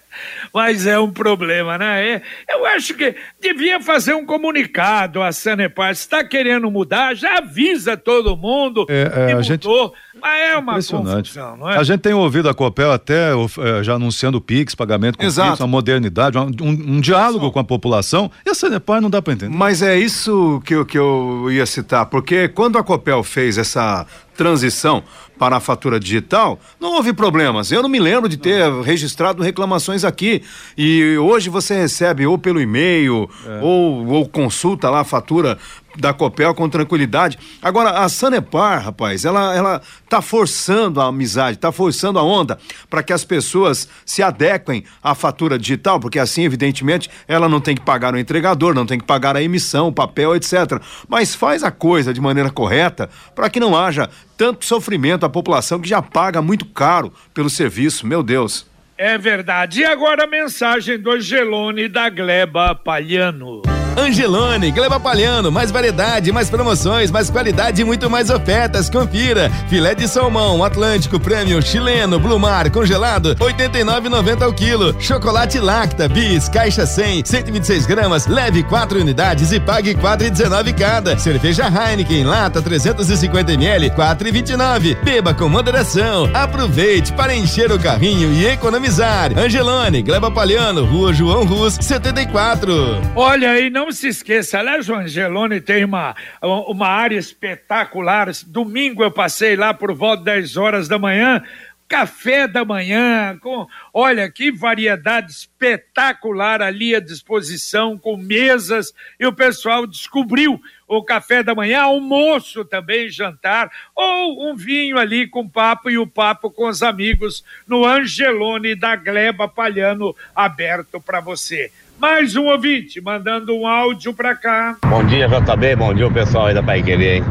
Mas 0.53 0.87
é 0.87 0.99
um 0.99 1.11
problema, 1.11 1.79
né? 1.79 2.17
É, 2.17 2.23
eu 2.51 2.67
acho 2.67 2.93
que 2.93 3.15
devia 3.41 3.81
fazer 3.81 4.13
um 4.13 4.27
comunicado 4.27 5.23
a 5.23 5.33
Sanepar. 5.33 5.95
Se 5.95 6.03
está 6.03 6.23
querendo 6.23 6.71
mudar, 6.71 7.15
já 7.15 7.39
avisa 7.39 7.97
todo 7.97 8.37
mundo 8.37 8.85
é, 8.91 9.03
é, 9.03 9.27
que 9.29 9.35
mudou. 9.35 9.43
Gente... 9.43 10.12
Mas 10.23 10.41
é 10.53 10.57
uma 10.57 10.75
confusão, 10.75 11.57
não 11.57 11.69
é? 11.69 11.77
A 11.79 11.83
gente 11.83 12.01
tem 12.01 12.15
ouvido 12.15 12.49
a 12.49 12.55
Copel 12.55 12.93
até 12.93 13.33
é, 13.33 13.83
já 13.83 13.95
anunciando 13.95 14.39
o 14.39 14.41
PIX, 14.41 14.75
pagamento 14.75 15.19
com 15.19 15.25
Exato. 15.25 15.51
PIX, 15.51 15.61
uma 15.61 15.67
modernidade, 15.67 16.39
um, 16.39 16.47
um, 16.61 17.01
diálogo 17.01 17.51
com 17.51 17.59
a 17.59 17.65
população. 17.65 18.31
E 18.47 18.51
a 18.51 18.55
Sanepar 18.55 19.01
não 19.01 19.11
dá 19.11 19.21
para 19.21 19.33
entender. 19.33 19.55
Mas 19.55 19.83
é 19.83 19.99
isso 19.99 20.63
que, 20.65 20.75
eu- 20.75 20.87
que 20.87 20.97
eu 20.99 21.49
ia 21.51 21.67
citar, 21.67 22.07
porque 22.07 22.49
quando 22.49 22.79
a 22.79 22.85
Copel 22.85 23.23
fez 23.25 23.59
essa 23.59 24.07
transição 24.37 25.03
para 25.39 25.57
a 25.57 25.61
fatura 25.61 25.99
digital, 25.99 26.59
não 26.81 26.93
houve 26.95 27.13
problemas. 27.13 27.73
Eu 27.73 27.83
não 27.83 27.89
me 27.89 27.99
lembro 27.99 28.29
de 28.29 28.37
ter 28.37 28.71
registrado 28.83 29.43
reclamações 29.43 30.05
aqui. 30.05 30.43
E 30.79 31.17
hoje 31.19 31.51
você 31.51 31.75
recebe 31.75 32.27
ou 32.27 32.39
pelo 32.39 32.61
e-mail 32.61 33.29
ou, 33.61 34.07
ou 34.07 34.29
consulta 34.29 34.89
lá 34.89 35.01
a 35.01 35.05
fatura 35.05 35.59
da 35.97 36.13
Copel 36.13 36.55
com 36.55 36.69
tranquilidade. 36.69 37.39
Agora, 37.61 37.91
a 37.91 38.09
Sanepar, 38.09 38.85
rapaz, 38.85 39.25
ela, 39.25 39.55
ela 39.55 39.83
tá 40.09 40.23
forçando 40.23 41.01
a 41.01 41.07
amizade, 41.07 41.59
tá 41.59 41.73
forçando 41.73 42.19
a 42.19 42.23
onda 42.23 42.59
para 42.89 43.03
que 43.03 43.13
as 43.13 43.25
pessoas 43.25 43.89
se 44.05 44.23
adequem 44.23 44.85
à 45.03 45.15
fatura 45.15 45.59
digital, 45.59 46.01
porque 46.01 46.19
assim, 46.19 46.45
evidentemente, 46.45 47.11
ela 47.27 47.49
não 47.49 47.61
tem 47.61 47.75
que 47.75 47.83
pagar 47.83 48.15
o 48.15 48.19
entregador, 48.19 48.75
não 48.75 48.87
tem 48.87 48.99
que 48.99 49.05
pagar 49.05 49.37
a 49.37 49.43
emissão, 49.43 49.89
o 49.89 49.93
papel, 49.93 50.35
etc. 50.37 50.81
Mas 51.09 51.35
faz 51.35 51.63
a 51.63 51.71
coisa 51.71 52.13
de 52.13 52.21
maneira 52.21 52.51
correta 52.51 53.09
para 53.35 53.51
que 53.51 53.61
não 53.61 53.77
haja 53.77 54.09
tanto 54.37 54.65
sofrimento 54.65 55.25
à 55.25 55.29
população 55.29 55.81
que 55.81 55.89
já 55.89 56.03
paga 56.03 56.43
muito 56.43 56.67
caro 56.67 57.13
pelo 57.33 57.51
serviço. 57.51 58.07
Meu 58.07 58.23
Deus. 58.23 58.67
É 58.97 59.19
verdade. 59.19 59.81
E 59.81 59.85
agora 59.85 60.25
a 60.25 60.27
mensagem 60.27 60.99
do 60.99 61.11
Angelone 61.11 61.89
da 61.89 62.09
Gleba 62.09 62.75
Palhano. 62.75 63.63
Angelone, 63.97 64.71
Gleba 64.71 64.99
Palhano, 64.99 65.53
mais 65.53 65.71
variedade, 65.71 66.33
mais 66.33 66.49
promoções, 66.49 67.11
mais 67.11 67.29
qualidade 67.29 67.83
e 67.83 67.85
muito 67.85 68.09
mais 68.09 68.31
ofertas. 68.31 68.89
Confira. 68.89 69.51
Filé 69.69 69.95
de 69.95 70.09
salmão, 70.09 70.65
Atlântico 70.65 71.21
Prêmio, 71.21 71.61
chileno, 71.63 72.19
Blue 72.19 72.39
Mar, 72.39 72.71
congelado, 72.71 73.37
89,90 73.37 74.43
ao 74.43 74.53
quilo. 74.53 74.95
Chocolate 74.99 75.59
Lacta, 75.59 76.09
Bis, 76.09 76.49
caixa 76.49 76.87
100, 76.87 77.25
126 77.25 77.87
gramas, 77.87 78.27
leve 78.27 78.63
4 78.63 79.01
unidades 79.01 79.53
e 79.53 79.61
pague 79.61 79.95
4,19 79.95 80.75
cada. 80.75 81.19
Cerveja 81.19 81.65
Heineken, 81.67 82.25
lata 82.25 82.63
350 82.63 83.53
ml, 83.53 83.91
4,29. 83.91 84.97
Beba 85.03 85.35
com 85.35 85.49
moderação. 85.49 86.31
Aproveite 86.33 87.13
para 87.13 87.35
encher 87.35 87.71
o 87.71 87.79
carrinho 87.79 88.33
e 88.33 88.47
economizar. 88.47 89.39
Angelone, 89.39 90.03
Gleba 90.03 90.31
Palhano, 90.31 90.85
Rua 90.85 91.13
João 91.13 91.45
Rus, 91.45 91.75
74. 91.81 92.73
Olha, 93.15 93.61
e 93.61 93.71
não 93.83 93.91
se 93.91 94.07
esqueça, 94.07 94.61
aliás, 94.61 94.89
o 94.89 94.95
Angelone 94.95 95.61
tem 95.61 95.85
uma, 95.85 96.15
uma 96.41 96.87
área 96.87 97.19
espetacular. 97.19 98.31
Domingo 98.47 99.03
eu 99.03 99.11
passei 99.11 99.57
lá 99.57 99.75
por 99.75 99.93
volta 99.93 100.23
das 100.23 100.35
10 100.35 100.57
horas 100.57 100.89
da 100.89 100.99
manhã. 100.99 101.43
Café 101.89 102.49
da 102.49 102.65
manhã, 102.65 103.37
com 103.39 103.67
olha 103.93 104.31
que 104.31 104.51
variedade 104.51 105.31
espetacular 105.33 106.63
ali 106.63 106.95
à 106.95 107.01
disposição, 107.01 107.99
com 107.99 108.17
mesas, 108.17 108.95
e 109.21 109.27
o 109.27 109.33
pessoal 109.33 109.87
descobriu 109.87 110.59
o 110.89 111.03
café 111.03 111.43
da 111.43 111.55
manhã, 111.55 111.83
almoço 111.83 112.65
também, 112.65 113.11
jantar, 113.11 113.71
ou 113.95 114.49
um 114.49 114.57
vinho 114.57 114.97
ali 114.97 115.27
com 115.27 115.47
papo 115.47 115.91
e 115.91 115.99
o 115.99 116.07
papo 116.07 116.51
com 116.51 116.67
os 116.67 116.83
amigos 116.83 117.45
no 117.67 117.85
Angelone 117.85 118.75
da 118.75 118.97
Gleba 118.97 119.47
Palhano, 119.47 120.17
aberto 120.35 120.99
para 120.99 121.21
você. 121.21 121.71
Mais 121.99 122.35
um 122.37 122.47
ouvinte 122.47 123.01
mandando 123.01 123.55
um 123.57 123.67
áudio 123.67 124.13
para 124.13 124.35
cá. 124.35 124.77
Bom 124.85 125.05
dia, 125.05 125.29
JB. 125.29 125.77
Bom 125.77 125.95
dia, 125.95 126.11
pessoal 126.11 126.47
aí 126.47 126.55
da 126.55 126.63
Pai 126.63 126.83
Querer, 126.83 127.19
hein? 127.19 127.25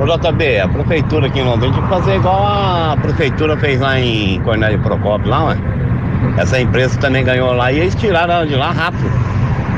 Ô, 0.00 0.04
JB, 0.06 0.60
a 0.60 0.68
prefeitura 0.68 1.26
aqui 1.26 1.40
em 1.40 1.44
Londrina 1.44 1.72
tem 1.74 1.82
que 1.82 1.88
fazer 1.88 2.16
igual 2.16 2.44
a 2.46 2.96
prefeitura 3.00 3.56
fez 3.56 3.80
lá 3.80 3.98
em 3.98 4.40
Cornélio 4.42 4.80
Procópio, 4.80 5.28
lá, 5.28 5.44
ué. 5.46 5.56
essa 6.36 6.60
empresa 6.60 6.98
também 7.00 7.24
ganhou 7.24 7.52
lá 7.52 7.72
e 7.72 7.78
eles 7.78 7.94
tiraram 7.94 8.34
ela 8.34 8.46
de 8.46 8.54
lá 8.54 8.70
rápido. 8.72 9.10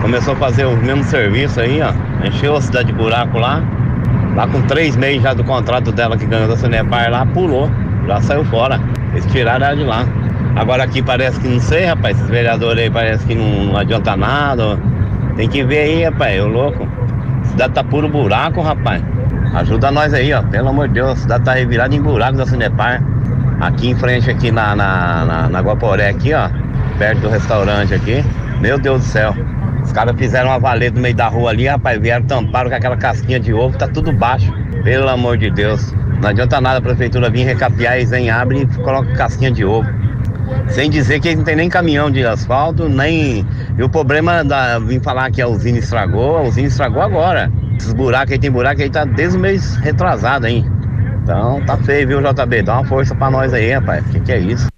Começou 0.01 0.35
a 0.35 0.37
fazer 0.37 0.65
o 0.67 0.77
mesmo 0.77 1.05
serviço 1.05 1.61
aí, 1.61 1.81
ó. 1.83 1.93
Encheu 2.27 2.57
a 2.57 2.61
cidade 2.61 2.89
de 2.89 2.93
buraco 2.93 3.39
lá. 3.39 3.63
Lá 4.35 4.47
com 4.47 4.61
três 4.63 4.95
meses 4.97 5.23
já 5.23 5.33
do 5.33 5.43
contrato 5.45 5.91
dela 5.91 6.17
que 6.17 6.27
ganhou 6.27 6.47
da 6.49 6.57
Sanepar 6.57 7.11
lá, 7.11 7.25
pulou. 7.27 7.71
Já 8.07 8.21
saiu 8.21 8.45
fora. 8.45 8.79
Eles 9.13 9.25
tiraram 9.27 9.67
ela 9.67 9.77
de 9.77 9.85
lá. 9.85 10.05
Agora 10.57 10.85
aqui 10.85 11.03
parece 11.03 11.39
que 11.39 11.47
não 11.47 11.61
sei, 11.61 11.85
rapaz. 11.85 12.17
Esses 12.17 12.31
vereadores 12.31 12.85
aí 12.85 12.91
parece 12.91 13.27
que 13.27 13.35
não, 13.35 13.67
não 13.67 13.77
adianta 13.77 14.17
nada. 14.17 14.79
Tem 15.37 15.49
que 15.49 15.63
ver 15.63 15.81
aí, 15.81 16.05
rapaz, 16.05 16.43
o 16.43 16.47
louco. 16.47 16.89
A 17.43 17.45
cidade 17.45 17.75
tá 17.75 17.85
puro 17.85 18.09
buraco, 18.09 18.63
rapaz. 18.63 19.03
Ajuda 19.55 19.91
nós 19.91 20.15
aí, 20.15 20.33
ó. 20.33 20.43
Pelo 20.43 20.71
amor 20.71 20.89
de 20.89 20.95
Deus, 20.95 21.11
a 21.11 21.17
cidade 21.17 21.45
tá 21.45 21.53
revirada 21.53 21.95
em 21.95 22.01
buraco 22.01 22.39
da 22.39 22.47
Sanepar. 22.47 23.03
Aqui 23.61 23.91
em 23.91 23.95
frente, 23.95 24.31
aqui 24.31 24.51
na, 24.51 24.75
na, 24.75 25.25
na, 25.27 25.49
na 25.49 25.61
Guaporé, 25.61 26.09
aqui, 26.09 26.33
ó. 26.33 26.49
Perto 26.99 27.21
do 27.21 27.29
restaurante 27.29 27.93
aqui. 27.93 28.25
Meu 28.59 28.79
Deus 28.79 29.03
do 29.03 29.07
céu. 29.07 29.35
Os 29.85 29.93
caras 29.93 30.17
fizeram 30.17 30.49
uma 30.49 30.59
valeta 30.59 30.97
no 30.97 31.03
meio 31.03 31.15
da 31.15 31.29
rua 31.29 31.51
ali, 31.51 31.67
rapaz. 31.67 32.01
Vieram, 32.01 32.25
tamparam 32.25 32.71
com 32.71 32.77
aquela 32.77 32.97
casquinha 32.97 33.39
de 33.39 33.53
ovo, 33.53 33.77
tá 33.77 33.87
tudo 33.87 34.11
baixo. 34.11 34.51
Pelo 34.83 35.09
amor 35.11 35.37
de 35.37 35.51
Deus. 35.51 35.95
Não 36.23 36.31
adianta 36.31 36.61
nada 36.63 36.79
a 36.79 36.83
prefeitura 36.83 37.29
vir 37.29 37.45
recapear, 37.45 37.97
eles 37.97 38.11
nem 38.11 38.31
abrem 38.31 38.63
e 38.63 38.67
coloca 38.79 39.13
casquinha 39.13 39.51
de 39.51 39.65
ovo. 39.67 39.87
Sem 40.69 40.91
dizer 40.91 41.21
que 41.21 41.35
não 41.35 41.45
tem 41.45 41.57
nem 41.57 41.69
caminhão 41.69 42.11
de 42.11 42.25
asfalto, 42.25 42.89
nem. 42.89 43.47
E 43.79 43.83
o 43.83 43.89
problema 43.89 44.45
da. 44.45 44.79
Vim 44.79 45.01
falar 45.01 45.31
que 45.31 45.41
a 45.41 45.49
usina 45.49 45.79
estragou, 45.79 46.39
a 46.39 46.43
usina 46.43 46.69
estragou 46.69 47.03
agora. 47.03 47.51
Esses 47.77 47.93
buracos 47.93 48.33
aí 48.33 48.39
tem 48.39 48.51
buraco 48.51 48.81
aí 48.81 48.91
tá 48.91 49.05
desde 49.05 49.37
o 49.37 49.41
mês 49.41 49.77
retrasado, 49.77 50.47
hein? 50.47 50.65
Então 51.23 51.61
tá 51.67 51.77
feio, 51.79 52.09
viu, 52.09 52.21
JB? 52.21 52.63
Dá 52.63 52.75
uma 52.75 52.85
força 52.85 53.15
pra 53.15 53.31
nós 53.31 53.53
aí, 53.53 53.73
rapaz. 53.73 54.05
O 54.07 54.11
que, 54.11 54.21
que 54.21 54.33
é 54.33 54.39
isso? 54.39 54.69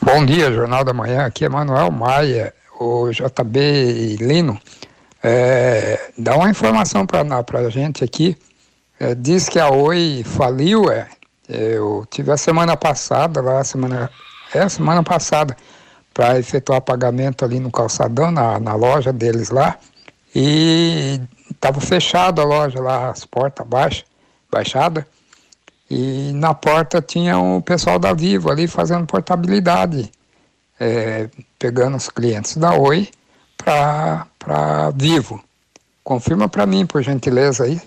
Bom 0.03 0.27
dia, 0.27 0.53
Jornal 0.53 0.85
da 0.85 0.93
Manhã. 0.93 1.27
Aqui 1.27 1.45
é 1.45 1.49
Manuel 1.49 1.93
Maia 1.93 2.53
o 2.79 3.11
JB 3.11 4.17
Lino, 4.17 4.61
é, 5.23 6.11
dá 6.17 6.37
uma 6.37 6.51
informação 6.51 7.07
para 7.07 7.59
a 7.59 7.71
gente 7.71 8.05
aqui. 8.05 8.37
É, 8.99 9.15
diz 9.15 9.49
que 9.49 9.59
a 9.59 9.71
Oi 9.71 10.23
faliu, 10.25 10.91
é. 10.91 11.09
Eu 11.49 12.07
tive 12.11 12.33
a 12.33 12.37
semana 12.37 12.77
passada, 12.77 13.41
lá, 13.41 13.63
semana, 13.63 14.11
é 14.55 14.69
semana 14.69 15.03
passada, 15.03 15.57
para 16.13 16.39
efetuar 16.39 16.81
pagamento 16.81 17.45
ali 17.45 17.61
no 17.61 17.71
calçadão, 17.71 18.31
na, 18.31 18.59
na 18.59 18.75
loja 18.75 19.13
deles 19.13 19.51
lá. 19.51 19.79
E 20.35 21.21
estava 21.51 21.81
fechada 21.81 22.43
a 22.43 22.45
loja 22.45 22.81
lá, 22.81 23.11
as 23.11 23.25
portas 23.25 23.67
baixas, 23.67 24.05
baixada. 24.51 25.07
E 25.89 26.33
na 26.35 26.53
porta 26.53 27.01
tinha 27.01 27.39
o 27.39 27.63
pessoal 27.63 27.99
da 27.99 28.13
Vivo 28.13 28.51
ali 28.51 28.67
fazendo 28.67 29.07
portabilidade 29.07 30.11
é, 30.79 31.29
pegando 31.59 31.97
os 31.97 32.09
clientes 32.09 32.57
da 32.57 32.75
Oi 32.75 33.09
para 33.57 34.91
Vivo. 34.95 35.43
Confirma 36.05 36.49
para 36.49 36.67
mim, 36.67 36.87
por 36.87 37.03
gentileza 37.03 37.65
aí. 37.65 37.81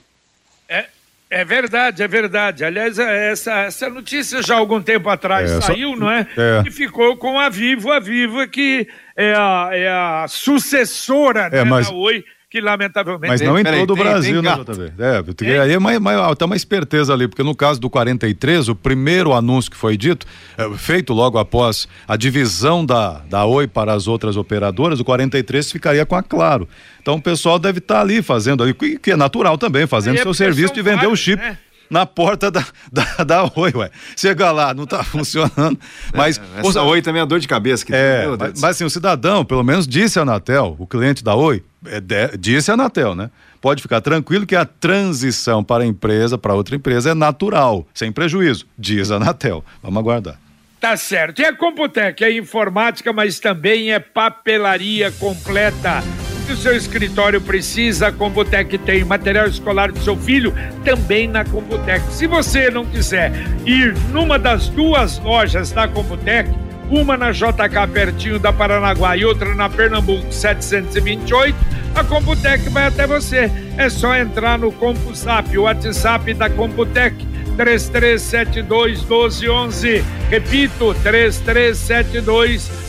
É, 0.67 0.85
é 1.29 1.45
verdade, 1.45 2.03
é 2.03 2.07
verdade. 2.07 2.65
Aliás, 2.65 2.99
é, 2.99 3.31
essa, 3.31 3.53
essa 3.61 3.89
notícia 3.89 4.41
já 4.43 4.55
há 4.55 4.57
algum 4.57 4.81
tempo 4.81 5.09
atrás 5.09 5.49
é, 5.49 5.61
saiu, 5.61 5.95
não 5.95 6.11
é? 6.11 6.27
é? 6.37 6.67
E 6.67 6.71
ficou 6.71 7.15
com 7.17 7.39
a 7.39 7.49
Vivo, 7.49 7.91
a 7.91 7.99
Vivo 7.99 8.45
que 8.47 8.87
é 9.15 9.33
a, 9.33 9.69
é 9.71 9.87
a 9.87 10.25
sucessora 10.27 11.49
é, 11.51 11.51
né, 11.51 11.63
mas... 11.63 11.87
da 11.87 11.93
Oi 11.93 12.25
que 12.49 12.59
lamentavelmente. 12.59 13.29
Mas 13.29 13.41
não 13.41 13.59
em 13.59 13.63
todo 13.63 13.93
o 13.93 13.95
Brasil, 13.95 14.41
né, 14.41 14.55
JB? 14.55 14.93
É, 14.97 15.21
porque 15.21 15.45
aí 15.45 15.73
é 15.73 15.79
mais, 15.79 15.99
mais, 15.99 16.35
tem 16.35 16.45
uma 16.45 16.55
esperteza 16.55 17.13
ali, 17.13 17.27
porque 17.27 17.43
no 17.43 17.55
caso 17.55 17.79
do 17.79 17.89
43, 17.89 18.69
o 18.69 18.75
primeiro 18.75 19.33
anúncio 19.33 19.69
que 19.69 19.77
foi 19.77 19.95
dito, 19.95 20.25
é, 20.57 20.69
feito 20.75 21.13
logo 21.13 21.37
após 21.37 21.87
a 22.07 22.17
divisão 22.17 22.83
da, 22.83 23.19
da 23.29 23.45
Oi 23.45 23.67
para 23.67 23.93
as 23.93 24.07
outras 24.07 24.35
operadoras, 24.35 24.99
o 24.99 25.05
43 25.05 25.71
ficaria 25.71 26.05
com 26.05 26.15
a 26.15 26.23
Claro. 26.23 26.67
Então 27.01 27.15
o 27.15 27.21
pessoal 27.21 27.57
deve 27.57 27.79
estar 27.79 27.95
tá 27.95 28.01
ali 28.01 28.21
fazendo, 28.21 28.63
que 28.73 29.11
é 29.11 29.15
natural 29.15 29.57
também, 29.57 29.87
fazendo 29.87 30.17
seu 30.21 30.33
serviço 30.33 30.73
de 30.73 30.81
vender 30.81 30.97
vários, 30.97 31.13
o 31.13 31.15
chip. 31.15 31.41
Né? 31.41 31.57
Na 31.89 32.05
porta 32.05 32.51
da, 32.51 32.65
da, 32.91 33.23
da 33.23 33.51
Oi, 33.55 33.71
ué. 33.75 33.89
Chega 34.15 34.51
lá, 34.51 34.73
não 34.73 34.85
tá 34.85 35.03
funcionando. 35.05 35.79
Mas. 36.13 36.39
É, 36.55 36.67
essa 36.67 36.83
Oi 36.83 37.01
também 37.01 37.21
é 37.21 37.25
dor 37.25 37.39
de 37.39 37.47
cabeça 37.47 37.85
que 37.85 37.93
é, 37.93 38.21
tem, 38.21 38.37
mas, 38.37 38.61
mas 38.61 38.71
assim, 38.71 38.83
o 38.83 38.89
cidadão, 38.89 39.43
pelo 39.43 39.63
menos 39.63 39.87
disse 39.87 40.19
a 40.19 40.21
Anatel, 40.21 40.75
o 40.77 40.85
cliente 40.85 41.23
da 41.23 41.35
Oi, 41.35 41.63
é, 41.85 41.99
de, 41.99 42.37
disse 42.37 42.71
a 42.71 42.73
Anatel, 42.75 43.15
né? 43.15 43.29
Pode 43.61 43.81
ficar 43.81 43.99
tranquilo 43.99 44.45
que 44.45 44.55
a 44.55 44.63
transição 44.63 45.63
para 45.63 45.83
a 45.83 45.87
empresa, 45.87 46.37
para 46.37 46.53
outra 46.53 46.75
empresa, 46.75 47.11
é 47.11 47.13
natural, 47.13 47.85
sem 47.93 48.11
prejuízo, 48.11 48.65
diz 48.77 49.11
a 49.11 49.15
Anatel. 49.15 49.63
Vamos 49.83 49.99
aguardar. 49.99 50.39
Tá 50.79 50.95
certo. 50.95 51.41
E 51.41 51.45
a 51.45 51.53
Computec 51.53 52.23
é 52.23 52.31
informática, 52.31 53.11
mas 53.11 53.37
também 53.37 53.91
é 53.91 53.99
papelaria 53.99 55.11
completa. 55.11 56.01
Que 56.49 56.53
o 56.53 56.57
seu 56.57 56.75
escritório 56.75 57.39
precisa, 57.39 58.07
a 58.07 58.11
Computec 58.11 58.75
tem. 58.79 59.03
Material 59.03 59.45
escolar 59.45 59.91
do 59.91 59.99
seu 59.99 60.17
filho, 60.17 60.51
também 60.83 61.27
na 61.27 61.45
Computec. 61.45 62.03
Se 62.11 62.25
você 62.25 62.71
não 62.71 62.87
quiser 62.87 63.31
ir 63.67 63.95
numa 64.11 64.39
das 64.39 64.67
duas 64.67 65.19
lojas 65.19 65.71
da 65.71 65.87
Computec, 65.87 66.49
uma 66.89 67.15
na 67.15 67.31
JK 67.31 67.87
pertinho 67.93 68.39
da 68.39 68.51
Paranaguá 68.51 69.15
e 69.15 69.25
outra 69.25 69.53
na 69.53 69.69
Pernambuco 69.69 70.33
728, 70.33 71.55
a 71.93 72.03
Computec 72.03 72.67
vai 72.69 72.87
até 72.87 73.05
você. 73.05 73.51
É 73.77 73.87
só 73.87 74.15
entrar 74.15 74.57
no 74.57 74.71
CompuSap, 74.71 75.55
o 75.55 75.61
WhatsApp 75.61 76.33
da 76.33 76.49
Computec 76.49 77.15
3372 77.57 79.01
1211. 79.01 80.03
Repito, 80.31 80.95
3372 81.03 82.67
1211. 82.67 82.88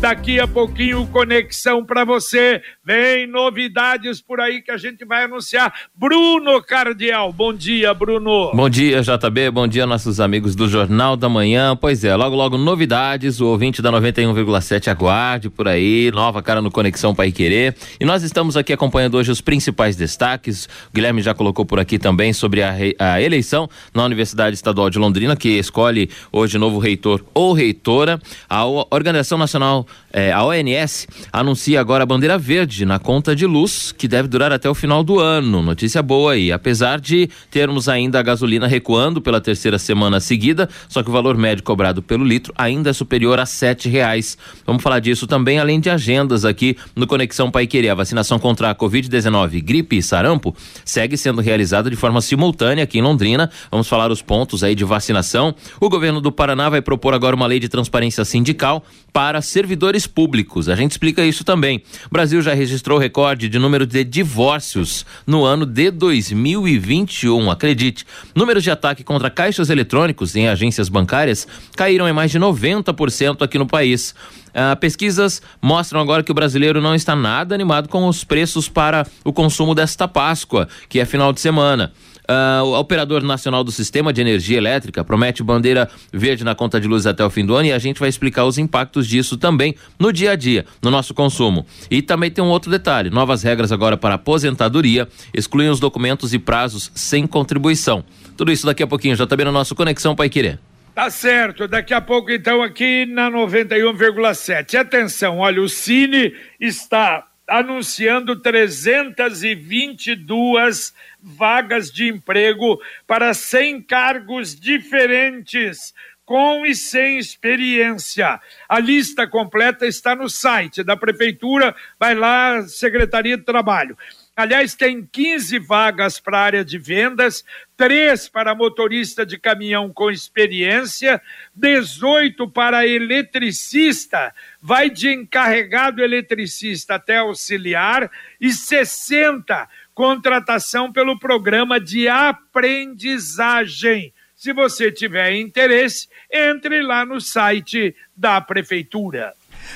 Daqui 0.00 0.40
a 0.40 0.48
pouquinho, 0.48 1.06
conexão 1.08 1.84
para 1.84 2.02
você. 2.04 2.62
Vem 2.84 3.28
novidades 3.28 4.20
por 4.20 4.40
aí 4.40 4.60
que 4.60 4.72
a 4.72 4.76
gente 4.76 5.04
vai 5.04 5.22
anunciar. 5.22 5.72
Bruno 5.94 6.60
Cardial, 6.60 7.32
bom 7.32 7.54
dia, 7.54 7.94
Bruno. 7.94 8.50
Bom 8.52 8.68
dia, 8.68 9.00
JB. 9.00 9.52
Bom 9.52 9.68
dia, 9.68 9.86
nossos 9.86 10.18
amigos 10.18 10.56
do 10.56 10.68
Jornal 10.68 11.16
da 11.16 11.28
Manhã. 11.28 11.76
Pois 11.76 12.02
é, 12.02 12.16
logo, 12.16 12.34
logo 12.34 12.58
novidades. 12.58 13.40
O 13.40 13.46
ouvinte 13.46 13.80
da 13.80 13.92
91,7 13.92 14.88
aguarde 14.88 15.48
por 15.48 15.68
aí. 15.68 16.10
Nova 16.12 16.42
cara 16.42 16.60
no 16.60 16.72
Conexão 16.72 17.14
Pai 17.14 17.30
Querer. 17.30 17.76
E 18.00 18.04
nós 18.04 18.24
estamos 18.24 18.56
aqui 18.56 18.72
acompanhando 18.72 19.16
hoje 19.16 19.30
os 19.30 19.40
principais 19.40 19.94
destaques. 19.94 20.64
O 20.64 20.92
Guilherme 20.92 21.22
já 21.22 21.32
colocou 21.32 21.64
por 21.64 21.78
aqui 21.78 22.00
também 22.00 22.32
sobre 22.32 22.64
a, 22.64 22.74
a 22.98 23.22
eleição 23.22 23.70
na 23.94 24.04
Universidade 24.04 24.56
Estadual 24.56 24.90
de 24.90 24.98
Londrina, 24.98 25.36
que 25.36 25.50
escolhe 25.50 26.10
hoje 26.32 26.58
novo 26.58 26.80
reitor 26.80 27.24
ou 27.32 27.52
reitora. 27.52 28.20
A 28.50 28.64
Organização 28.66 29.38
Nacional, 29.38 29.86
eh, 30.12 30.32
a 30.32 30.44
ONS, 30.44 31.06
anuncia 31.32 31.80
agora 31.80 32.02
a 32.02 32.06
bandeira 32.06 32.36
verde 32.36 32.71
na 32.80 32.98
conta 32.98 33.36
de 33.36 33.46
luz, 33.46 33.92
que 33.92 34.08
deve 34.08 34.26
durar 34.26 34.50
até 34.50 34.68
o 34.68 34.74
final 34.74 35.04
do 35.04 35.20
ano. 35.20 35.62
Notícia 35.62 36.02
boa 36.02 36.32
aí. 36.32 36.50
Apesar 36.50 36.98
de 36.98 37.28
termos 37.50 37.88
ainda 37.88 38.18
a 38.18 38.22
gasolina 38.22 38.66
recuando 38.66 39.20
pela 39.20 39.40
terceira 39.40 39.78
semana 39.78 40.18
seguida, 40.20 40.68
só 40.88 41.02
que 41.02 41.10
o 41.10 41.12
valor 41.12 41.36
médio 41.36 41.62
cobrado 41.62 42.02
pelo 42.02 42.24
litro 42.24 42.52
ainda 42.56 42.90
é 42.90 42.92
superior 42.92 43.38
a 43.38 43.46
sete 43.46 43.88
reais. 43.88 44.38
Vamos 44.66 44.82
falar 44.82 45.00
disso 45.00 45.26
também, 45.26 45.58
além 45.58 45.78
de 45.78 45.90
agendas 45.90 46.44
aqui 46.44 46.76
no 46.96 47.06
Conexão 47.06 47.50
Pai 47.50 47.66
Querer. 47.66 47.90
A 47.90 47.94
vacinação 47.94 48.38
contra 48.38 48.70
a 48.70 48.74
Covid-19, 48.74 49.62
gripe 49.62 49.98
e 49.98 50.02
sarampo 50.02 50.56
segue 50.84 51.16
sendo 51.16 51.40
realizada 51.40 51.90
de 51.90 51.96
forma 51.96 52.20
simultânea 52.20 52.84
aqui 52.84 52.98
em 52.98 53.02
Londrina. 53.02 53.50
Vamos 53.70 53.88
falar 53.88 54.10
os 54.10 54.22
pontos 54.22 54.64
aí 54.64 54.74
de 54.74 54.84
vacinação. 54.84 55.54
O 55.78 55.88
governo 55.88 56.20
do 56.20 56.32
Paraná 56.32 56.68
vai 56.70 56.80
propor 56.80 57.12
agora 57.12 57.36
uma 57.36 57.46
lei 57.46 57.60
de 57.60 57.68
transparência 57.68 58.24
sindical 58.24 58.82
para 59.12 59.42
servidores 59.42 60.06
públicos. 60.06 60.68
A 60.68 60.74
gente 60.74 60.92
explica 60.92 61.24
isso 61.24 61.44
também. 61.44 61.82
O 62.06 62.10
Brasil 62.10 62.40
já 62.40 62.54
registrou 62.62 62.96
recorde 62.96 63.48
de 63.48 63.58
número 63.58 63.84
de 63.84 64.04
divórcios 64.04 65.04
no 65.26 65.44
ano 65.44 65.66
de 65.66 65.90
2021. 65.90 67.50
Acredite, 67.50 68.06
números 68.36 68.62
de 68.62 68.70
ataque 68.70 69.02
contra 69.02 69.28
caixas 69.28 69.68
eletrônicos 69.68 70.36
em 70.36 70.48
agências 70.48 70.88
bancárias 70.88 71.46
caíram 71.76 72.08
em 72.08 72.12
mais 72.12 72.30
de 72.30 72.38
90% 72.38 73.42
aqui 73.42 73.58
no 73.58 73.66
país. 73.66 74.14
Uh, 74.50 74.76
pesquisas 74.78 75.42
mostram 75.60 76.00
agora 76.00 76.22
que 76.22 76.30
o 76.30 76.34
brasileiro 76.34 76.80
não 76.80 76.94
está 76.94 77.16
nada 77.16 77.52
animado 77.52 77.88
com 77.88 78.06
os 78.06 78.22
preços 78.22 78.68
para 78.68 79.04
o 79.24 79.32
consumo 79.32 79.74
desta 79.74 80.06
Páscoa, 80.06 80.68
que 80.88 81.00
é 81.00 81.04
final 81.04 81.32
de 81.32 81.40
semana. 81.40 81.92
Uh, 82.22 82.64
o 82.64 82.78
operador 82.78 83.22
nacional 83.22 83.64
do 83.64 83.72
sistema 83.72 84.12
de 84.12 84.20
energia 84.20 84.56
elétrica 84.56 85.02
promete 85.04 85.42
bandeira 85.42 85.90
verde 86.12 86.44
na 86.44 86.54
conta 86.54 86.80
de 86.80 86.86
luz 86.86 87.04
até 87.04 87.24
o 87.24 87.30
fim 87.30 87.44
do 87.44 87.54
ano 87.54 87.66
e 87.66 87.72
a 87.72 87.78
gente 87.78 87.98
vai 87.98 88.08
explicar 88.08 88.44
os 88.44 88.58
impactos 88.58 89.08
disso 89.08 89.36
também 89.36 89.74
no 89.98 90.12
dia 90.12 90.30
a 90.30 90.36
dia, 90.36 90.64
no 90.80 90.90
nosso 90.90 91.14
consumo. 91.14 91.66
E 91.90 92.00
também 92.00 92.30
tem 92.30 92.42
um 92.42 92.48
outro 92.48 92.70
detalhe: 92.70 93.10
novas 93.10 93.42
regras 93.42 93.72
agora 93.72 93.96
para 93.96 94.14
aposentadoria 94.14 95.08
excluem 95.34 95.68
os 95.68 95.80
documentos 95.80 96.32
e 96.32 96.38
prazos 96.38 96.92
sem 96.94 97.26
contribuição. 97.26 98.04
Tudo 98.36 98.52
isso 98.52 98.66
daqui 98.66 98.82
a 98.82 98.86
pouquinho, 98.86 99.16
já 99.16 99.26
também 99.26 99.46
no 99.46 99.52
nosso 99.52 99.74
Conexão 99.74 100.14
Pai 100.14 100.28
Querer. 100.28 100.58
Tá 100.94 101.08
certo, 101.08 101.66
daqui 101.66 101.94
a 101.94 102.02
pouco 102.02 102.30
então 102.30 102.62
aqui 102.62 103.06
na 103.06 103.30
91,7. 103.30 104.78
Atenção, 104.78 105.38
olha, 105.38 105.62
o 105.62 105.68
Cine 105.68 106.34
está 106.60 107.26
anunciando 107.48 108.40
322 108.40 110.94
vagas 111.20 111.90
de 111.90 112.08
emprego 112.08 112.80
para 113.06 113.34
100 113.34 113.82
cargos 113.82 114.58
diferentes 114.58 115.92
com 116.24 116.64
e 116.64 116.74
sem 116.74 117.18
experiência. 117.18 118.40
A 118.68 118.78
lista 118.78 119.26
completa 119.26 119.86
está 119.86 120.16
no 120.16 120.28
site 120.28 120.82
da 120.82 120.96
prefeitura, 120.96 121.74
vai 121.98 122.14
lá, 122.14 122.62
Secretaria 122.62 123.36
de 123.36 123.44
Trabalho. 123.44 123.96
Aliás, 124.34 124.74
tem 124.74 125.04
15 125.04 125.58
vagas 125.58 126.18
para 126.18 126.40
área 126.40 126.64
de 126.64 126.78
vendas, 126.78 127.44
três 127.76 128.30
para 128.30 128.54
motorista 128.54 129.26
de 129.26 129.38
caminhão 129.38 129.92
com 129.92 130.10
experiência, 130.10 131.20
18 131.54 132.48
para 132.48 132.86
eletricista, 132.86 134.34
vai 134.60 134.88
de 134.88 135.12
encarregado 135.12 136.02
eletricista 136.02 136.94
até 136.94 137.18
auxiliar, 137.18 138.10
e 138.40 138.50
60 138.50 139.68
contratação 139.94 140.90
pelo 140.90 141.18
programa 141.18 141.78
de 141.78 142.08
aprendizagem. 142.08 144.14
Se 144.34 144.54
você 144.54 144.90
tiver 144.90 145.34
interesse, 145.34 146.08
entre 146.32 146.80
lá 146.80 147.04
no 147.04 147.20
site 147.20 147.94
da 148.16 148.40
prefeitura. 148.40 149.34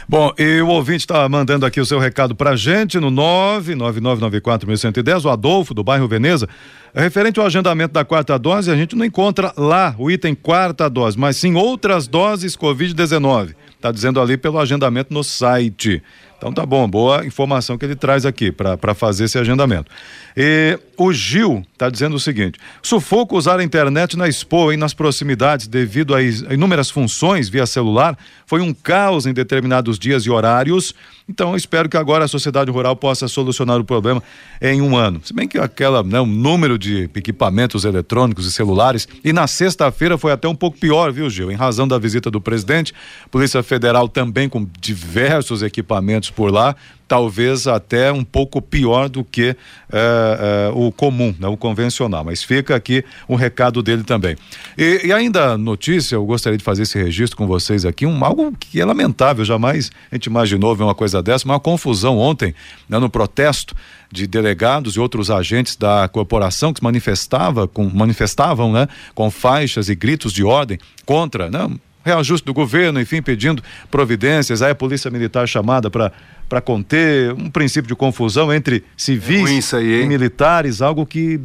Bom, 0.09 0.33
e 0.38 0.61
o 0.61 0.68
ouvinte 0.68 1.01
está 1.01 1.29
mandando 1.29 1.66
aqui 1.66 1.81
o 1.81 1.87
seu 1.87 1.99
recado 1.99 2.35
pra 2.35 2.57
gente 2.57 2.99
no 3.01 3.11
999941110, 3.11 5.25
o 5.25 5.31
Adolfo, 5.31 5.75
do 5.75 5.83
bairro 5.83 6.07
Veneza. 6.09 6.49
Referente 6.98 7.38
ao 7.38 7.44
agendamento 7.44 7.92
da 7.92 8.06
quarta 8.06 8.38
dose, 8.38 8.70
a 8.70 8.74
gente 8.74 8.96
não 8.96 9.04
encontra 9.04 9.52
lá 9.54 9.94
o 9.98 10.11
item 10.11 10.35
quarta 10.35 10.88
dose, 10.88 11.18
mas 11.18 11.37
sim 11.37 11.54
outras 11.54 12.09
doses 12.09 12.56
Covid-19. 12.56 13.54
Está 13.74 13.92
dizendo 13.92 14.18
ali 14.18 14.38
pelo 14.38 14.59
agendamento 14.59 15.12
no 15.12 15.22
site. 15.22 16.02
Então 16.38 16.50
tá 16.50 16.64
bom, 16.64 16.88
boa 16.88 17.26
informação 17.26 17.76
que 17.76 17.85
ele 17.85 17.94
traz 17.94 18.24
aqui 18.24 18.50
para 18.50 18.94
fazer 18.94 19.24
esse 19.24 19.38
agendamento. 19.38 19.90
E 20.35 20.78
o 20.96 21.12
Gil 21.12 21.62
está 21.70 21.90
dizendo 21.90 22.16
o 22.16 22.20
seguinte: 22.20 22.59
sufoco 22.82 23.37
usar 23.37 23.61
a 23.61 23.64
internet 23.64 24.16
na 24.16 24.26
Expo 24.26 24.72
e 24.72 24.76
nas 24.78 24.94
proximidades 24.94 25.66
devido 25.66 26.14
a 26.14 26.22
inúmeras 26.22 26.88
funções 26.88 27.50
via 27.50 27.66
celular 27.66 28.16
foi 28.46 28.62
um 28.62 28.72
caos 28.72 29.26
em 29.26 29.35
determinados 29.35 29.98
dias 29.98 30.24
e 30.24 30.30
horários. 30.30 30.94
Então 31.28 31.56
espero 31.56 31.88
que 31.88 31.96
agora 31.96 32.24
a 32.24 32.28
sociedade 32.28 32.70
rural 32.70 32.94
possa 32.94 33.26
solucionar 33.26 33.80
o 33.80 33.84
problema 33.84 34.22
em 34.62 34.80
um 34.80 34.96
ano. 34.96 35.20
Se 35.24 35.34
bem 35.34 35.48
que 35.48 35.58
aquela, 35.58 36.02
né, 36.02 36.20
um 36.20 36.26
número 36.26 36.78
de 36.78 37.10
equipamentos 37.14 37.84
eletrônicos 37.84 38.46
e 38.46 38.52
celulares 38.52 39.08
e 39.24 39.32
na 39.32 39.48
sexta-feira 39.48 40.16
foi 40.16 40.30
até 40.30 40.46
um 40.46 40.54
pouco 40.54 40.78
pior, 40.78 41.12
viu, 41.12 41.28
Gil? 41.28 41.50
Em 41.50 41.56
razão 41.56 41.88
da 41.88 41.98
visita 41.98 42.30
do 42.30 42.40
presidente, 42.40 42.94
Polícia 43.28 43.60
Federal 43.62 44.08
também 44.08 44.48
com 44.48 44.66
diversos 44.80 45.62
equipamentos 45.62 46.30
por 46.30 46.52
lá, 46.52 46.76
talvez 47.09 47.66
até 47.66 48.12
um 48.12 48.25
pouco 48.25 48.61
pior 48.61 49.09
do 49.09 49.23
que 49.23 49.49
eh, 49.49 49.57
eh, 49.92 50.71
o 50.75 50.90
comum, 50.90 51.35
né, 51.38 51.47
o 51.47 51.57
convencional. 51.57 52.25
Mas 52.25 52.42
fica 52.42 52.75
aqui 52.75 53.05
um 53.29 53.37
recado 53.37 53.83
dele 53.83 54.03
também. 54.03 54.37
E, 54.77 55.03
e, 55.05 55.12
ainda 55.12 55.57
notícia, 55.57 56.16
eu 56.16 56.25
gostaria 56.25 56.59
de 56.59 56.64
fazer 56.64 56.83
esse 56.83 56.99
registro 57.01 57.37
com 57.37 57.47
vocês 57.47 57.85
aqui, 57.85 58.05
um 58.05 58.25
algo 58.25 58.53
que 58.59 58.81
é 58.81 58.85
lamentável, 58.85 59.45
jamais 59.45 59.90
a 60.11 60.14
gente 60.16 60.27
imaginou 60.27 60.75
ver 60.75 60.83
uma 60.83 60.95
coisa 60.95 61.23
dessa, 61.23 61.45
uma 61.45 61.61
confusão 61.61 62.19
ontem 62.19 62.55
né, 62.88 62.99
no 62.99 63.09
protesto 63.09 63.75
de 64.11 64.27
delegados 64.27 64.95
e 64.95 65.01
outros 65.01 65.31
agentes 65.31 65.77
da 65.77 66.09
corporação 66.09 66.73
que 66.73 66.81
se 66.81 66.85
manifestava 66.85 67.66
com, 67.69 67.88
manifestavam 67.88 68.73
né, 68.73 68.88
com 69.14 69.31
faixas 69.31 69.88
e 69.88 69.95
gritos 69.95 70.33
de 70.33 70.45
ordem 70.45 70.79
contra 71.05 71.51
né, 71.51 71.69
reajuste 72.07 72.47
do 72.47 72.55
governo, 72.55 73.01
enfim, 73.01 73.21
pedindo 73.21 73.62
providências. 73.90 74.62
Aí 74.62 74.71
a 74.71 74.75
polícia 74.75 75.11
militar 75.11 75.47
chamada 75.47 75.90
para 75.90 76.12
para 76.49 76.61
conter 76.61 77.33
um 77.33 77.51
princípio 77.51 77.88
de 77.88 77.97
confusão 77.97 78.53
entre 78.53 78.85
civis 78.97 79.73
é 79.73 79.77
aí, 79.79 80.03
e 80.03 80.07
militares, 80.07 80.81
algo 80.81 81.05
que 81.05 81.40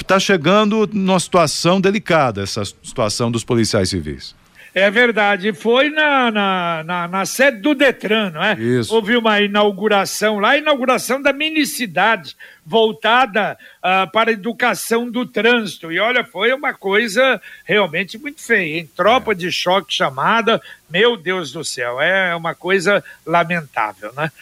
está 0.00 0.20
chegando 0.20 0.88
numa 0.92 1.18
situação 1.18 1.80
delicada, 1.80 2.40
essa 2.40 2.64
situação 2.64 3.32
dos 3.32 3.42
policiais 3.42 3.88
civis. 3.88 4.34
É 4.74 4.90
verdade, 4.90 5.52
foi 5.52 5.90
na, 5.90 6.30
na, 6.30 6.84
na, 6.84 7.08
na, 7.08 7.26
sede 7.26 7.58
do 7.58 7.74
Detran, 7.74 8.30
não 8.30 8.42
é? 8.42 8.54
Isso. 8.54 8.94
Houve 8.94 9.14
uma 9.18 9.38
inauguração 9.38 10.38
lá, 10.38 10.50
a 10.50 10.58
inauguração 10.58 11.20
da 11.20 11.30
minicidade, 11.30 12.34
voltada 12.64 13.58
uh, 13.78 14.10
para 14.10 14.30
a 14.30 14.32
educação 14.32 15.10
do 15.10 15.26
trânsito. 15.26 15.92
E 15.92 16.00
olha, 16.00 16.24
foi 16.24 16.54
uma 16.54 16.72
coisa 16.72 17.38
realmente 17.64 18.16
muito 18.16 18.40
feia, 18.40 18.78
hein? 18.78 18.90
Tropa 18.96 19.34
de 19.34 19.52
choque 19.52 19.92
chamada, 19.92 20.60
meu 20.88 21.18
Deus 21.18 21.52
do 21.52 21.62
céu, 21.62 22.00
é 22.00 22.34
uma 22.34 22.54
coisa 22.54 23.04
lamentável, 23.26 24.10
né? 24.14 24.32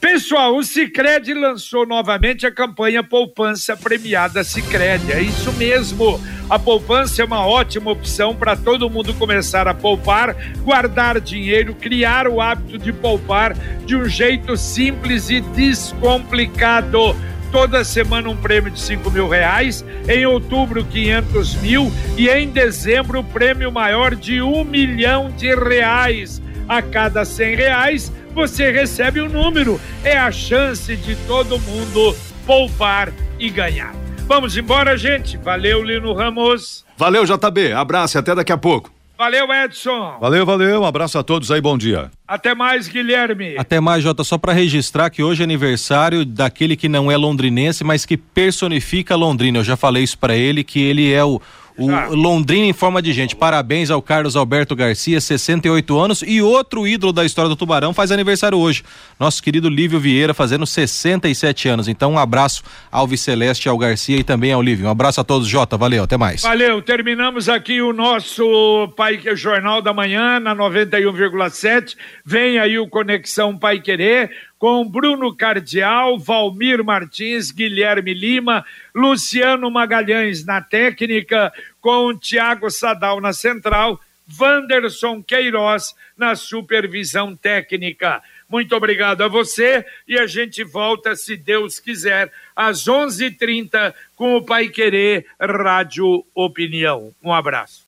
Pessoal, 0.00 0.56
o 0.56 0.64
Cicred 0.64 1.34
lançou 1.34 1.84
novamente 1.84 2.46
a 2.46 2.50
campanha 2.50 3.04
Poupança 3.04 3.76
Premiada 3.76 4.42
Cicred. 4.42 5.12
É 5.12 5.20
isso 5.20 5.52
mesmo. 5.52 6.18
A 6.48 6.58
poupança 6.58 7.20
é 7.20 7.24
uma 7.24 7.46
ótima 7.46 7.90
opção 7.90 8.34
para 8.34 8.56
todo 8.56 8.88
mundo 8.88 9.12
começar 9.12 9.68
a 9.68 9.74
poupar, 9.74 10.34
guardar 10.64 11.20
dinheiro, 11.20 11.74
criar 11.74 12.26
o 12.26 12.40
hábito 12.40 12.78
de 12.78 12.94
poupar 12.94 13.54
de 13.84 13.94
um 13.94 14.08
jeito 14.08 14.56
simples 14.56 15.28
e 15.28 15.42
descomplicado 15.42 17.14
toda 17.52 17.84
semana 17.84 18.30
um 18.30 18.36
prêmio 18.36 18.70
de 18.70 18.80
5 18.80 19.10
mil 19.10 19.28
reais, 19.28 19.84
em 20.08 20.24
outubro 20.24 20.82
500 20.82 21.56
mil 21.56 21.92
e 22.16 22.26
em 22.26 22.48
dezembro 22.48 23.20
o 23.20 23.24
prêmio 23.24 23.70
maior 23.70 24.14
de 24.14 24.40
um 24.40 24.64
milhão 24.64 25.30
de 25.30 25.54
reais. 25.54 26.40
A 26.66 26.80
cada 26.80 27.24
100 27.24 27.56
reais 27.56 28.12
você 28.34 28.70
recebe 28.70 29.20
um 29.20 29.28
número. 29.28 29.80
É 30.02 30.16
a 30.16 30.30
chance 30.32 30.96
de 30.96 31.14
todo 31.26 31.58
mundo 31.58 32.16
poupar 32.46 33.12
e 33.38 33.50
ganhar. 33.50 33.94
Vamos 34.26 34.56
embora, 34.56 34.96
gente. 34.96 35.36
Valeu, 35.36 35.82
Lino 35.82 36.12
Ramos. 36.12 36.84
Valeu, 36.96 37.24
JB. 37.24 37.72
Abraço 37.72 38.16
e 38.16 38.18
até 38.18 38.34
daqui 38.34 38.52
a 38.52 38.58
pouco. 38.58 38.90
Valeu, 39.20 39.52
Edson. 39.52 40.16
Valeu, 40.18 40.46
valeu. 40.46 40.80
Um 40.80 40.86
abraço 40.86 41.18
a 41.18 41.22
todos 41.22 41.50
aí, 41.50 41.60
bom 41.60 41.76
dia. 41.76 42.10
Até 42.26 42.54
mais, 42.54 42.88
Guilherme. 42.88 43.54
Até 43.58 43.78
mais, 43.78 44.02
Jota. 44.02 44.24
Só 44.24 44.38
para 44.38 44.54
registrar 44.54 45.10
que 45.10 45.22
hoje 45.22 45.42
é 45.42 45.44
aniversário 45.44 46.24
daquele 46.24 46.74
que 46.74 46.88
não 46.88 47.10
é 47.10 47.18
londrinense, 47.18 47.84
mas 47.84 48.06
que 48.06 48.16
personifica 48.16 49.14
Londrina. 49.16 49.58
Eu 49.58 49.64
já 49.64 49.76
falei 49.76 50.04
isso 50.04 50.16
para 50.16 50.34
ele, 50.34 50.64
que 50.64 50.80
ele 50.80 51.12
é 51.12 51.22
o 51.22 51.38
o 51.80 51.90
ah. 51.90 52.08
Londrina 52.08 52.66
em 52.66 52.72
forma 52.72 53.00
de 53.00 53.12
gente. 53.12 53.34
Parabéns 53.34 53.90
ao 53.90 54.02
Carlos 54.02 54.36
Alberto 54.36 54.76
Garcia, 54.76 55.20
68 55.20 55.98
anos. 55.98 56.22
E 56.26 56.42
outro 56.42 56.86
ídolo 56.86 57.12
da 57.12 57.24
história 57.24 57.48
do 57.48 57.56
Tubarão 57.56 57.94
faz 57.94 58.12
aniversário 58.12 58.58
hoje. 58.58 58.82
Nosso 59.18 59.42
querido 59.42 59.68
Lívio 59.68 59.98
Vieira, 59.98 60.34
fazendo 60.34 60.66
67 60.66 61.68
anos. 61.68 61.88
Então, 61.88 62.12
um 62.12 62.18
abraço 62.18 62.62
ao 62.92 63.06
Viceleste, 63.06 63.68
ao 63.68 63.78
Garcia 63.78 64.18
e 64.18 64.24
também 64.24 64.52
ao 64.52 64.60
Lívio. 64.60 64.86
Um 64.86 64.90
abraço 64.90 65.20
a 65.20 65.24
todos, 65.24 65.48
Jota. 65.48 65.78
Valeu, 65.78 66.04
até 66.04 66.18
mais. 66.18 66.42
Valeu, 66.42 66.82
terminamos 66.82 67.48
aqui 67.48 67.80
o 67.80 67.92
nosso 67.92 68.92
Pai 68.96 69.18
Jornal 69.34 69.80
da 69.80 69.94
Manhã 69.94 70.38
na 70.38 70.54
91,7. 70.54 71.96
Vem 72.24 72.58
aí 72.58 72.78
o 72.78 72.88
Conexão 72.88 73.56
Pai 73.56 73.80
Querer 73.80 74.30
com 74.60 74.86
Bruno 74.86 75.34
Cardial, 75.34 76.18
Valmir 76.18 76.84
Martins, 76.84 77.50
Guilherme 77.50 78.12
Lima, 78.12 78.62
Luciano 78.94 79.70
Magalhães 79.70 80.44
na 80.44 80.60
técnica, 80.60 81.50
com 81.80 82.14
Tiago 82.14 82.70
Sadal 82.70 83.22
na 83.22 83.32
central, 83.32 83.98
Wanderson 84.38 85.22
Queiroz 85.22 85.94
na 86.14 86.36
supervisão 86.36 87.34
técnica. 87.34 88.22
Muito 88.50 88.76
obrigado 88.76 89.22
a 89.22 89.28
você 89.28 89.82
e 90.06 90.18
a 90.18 90.26
gente 90.26 90.62
volta, 90.62 91.16
se 91.16 91.38
Deus 91.38 91.80
quiser, 91.80 92.30
às 92.54 92.86
11:30 92.86 93.28
h 93.28 93.36
30 93.38 93.94
com 94.14 94.36
o 94.36 94.44
Pai 94.44 94.68
Querer 94.68 95.24
Rádio 95.40 96.22
Opinião. 96.34 97.12
Um 97.24 97.32
abraço. 97.32 97.86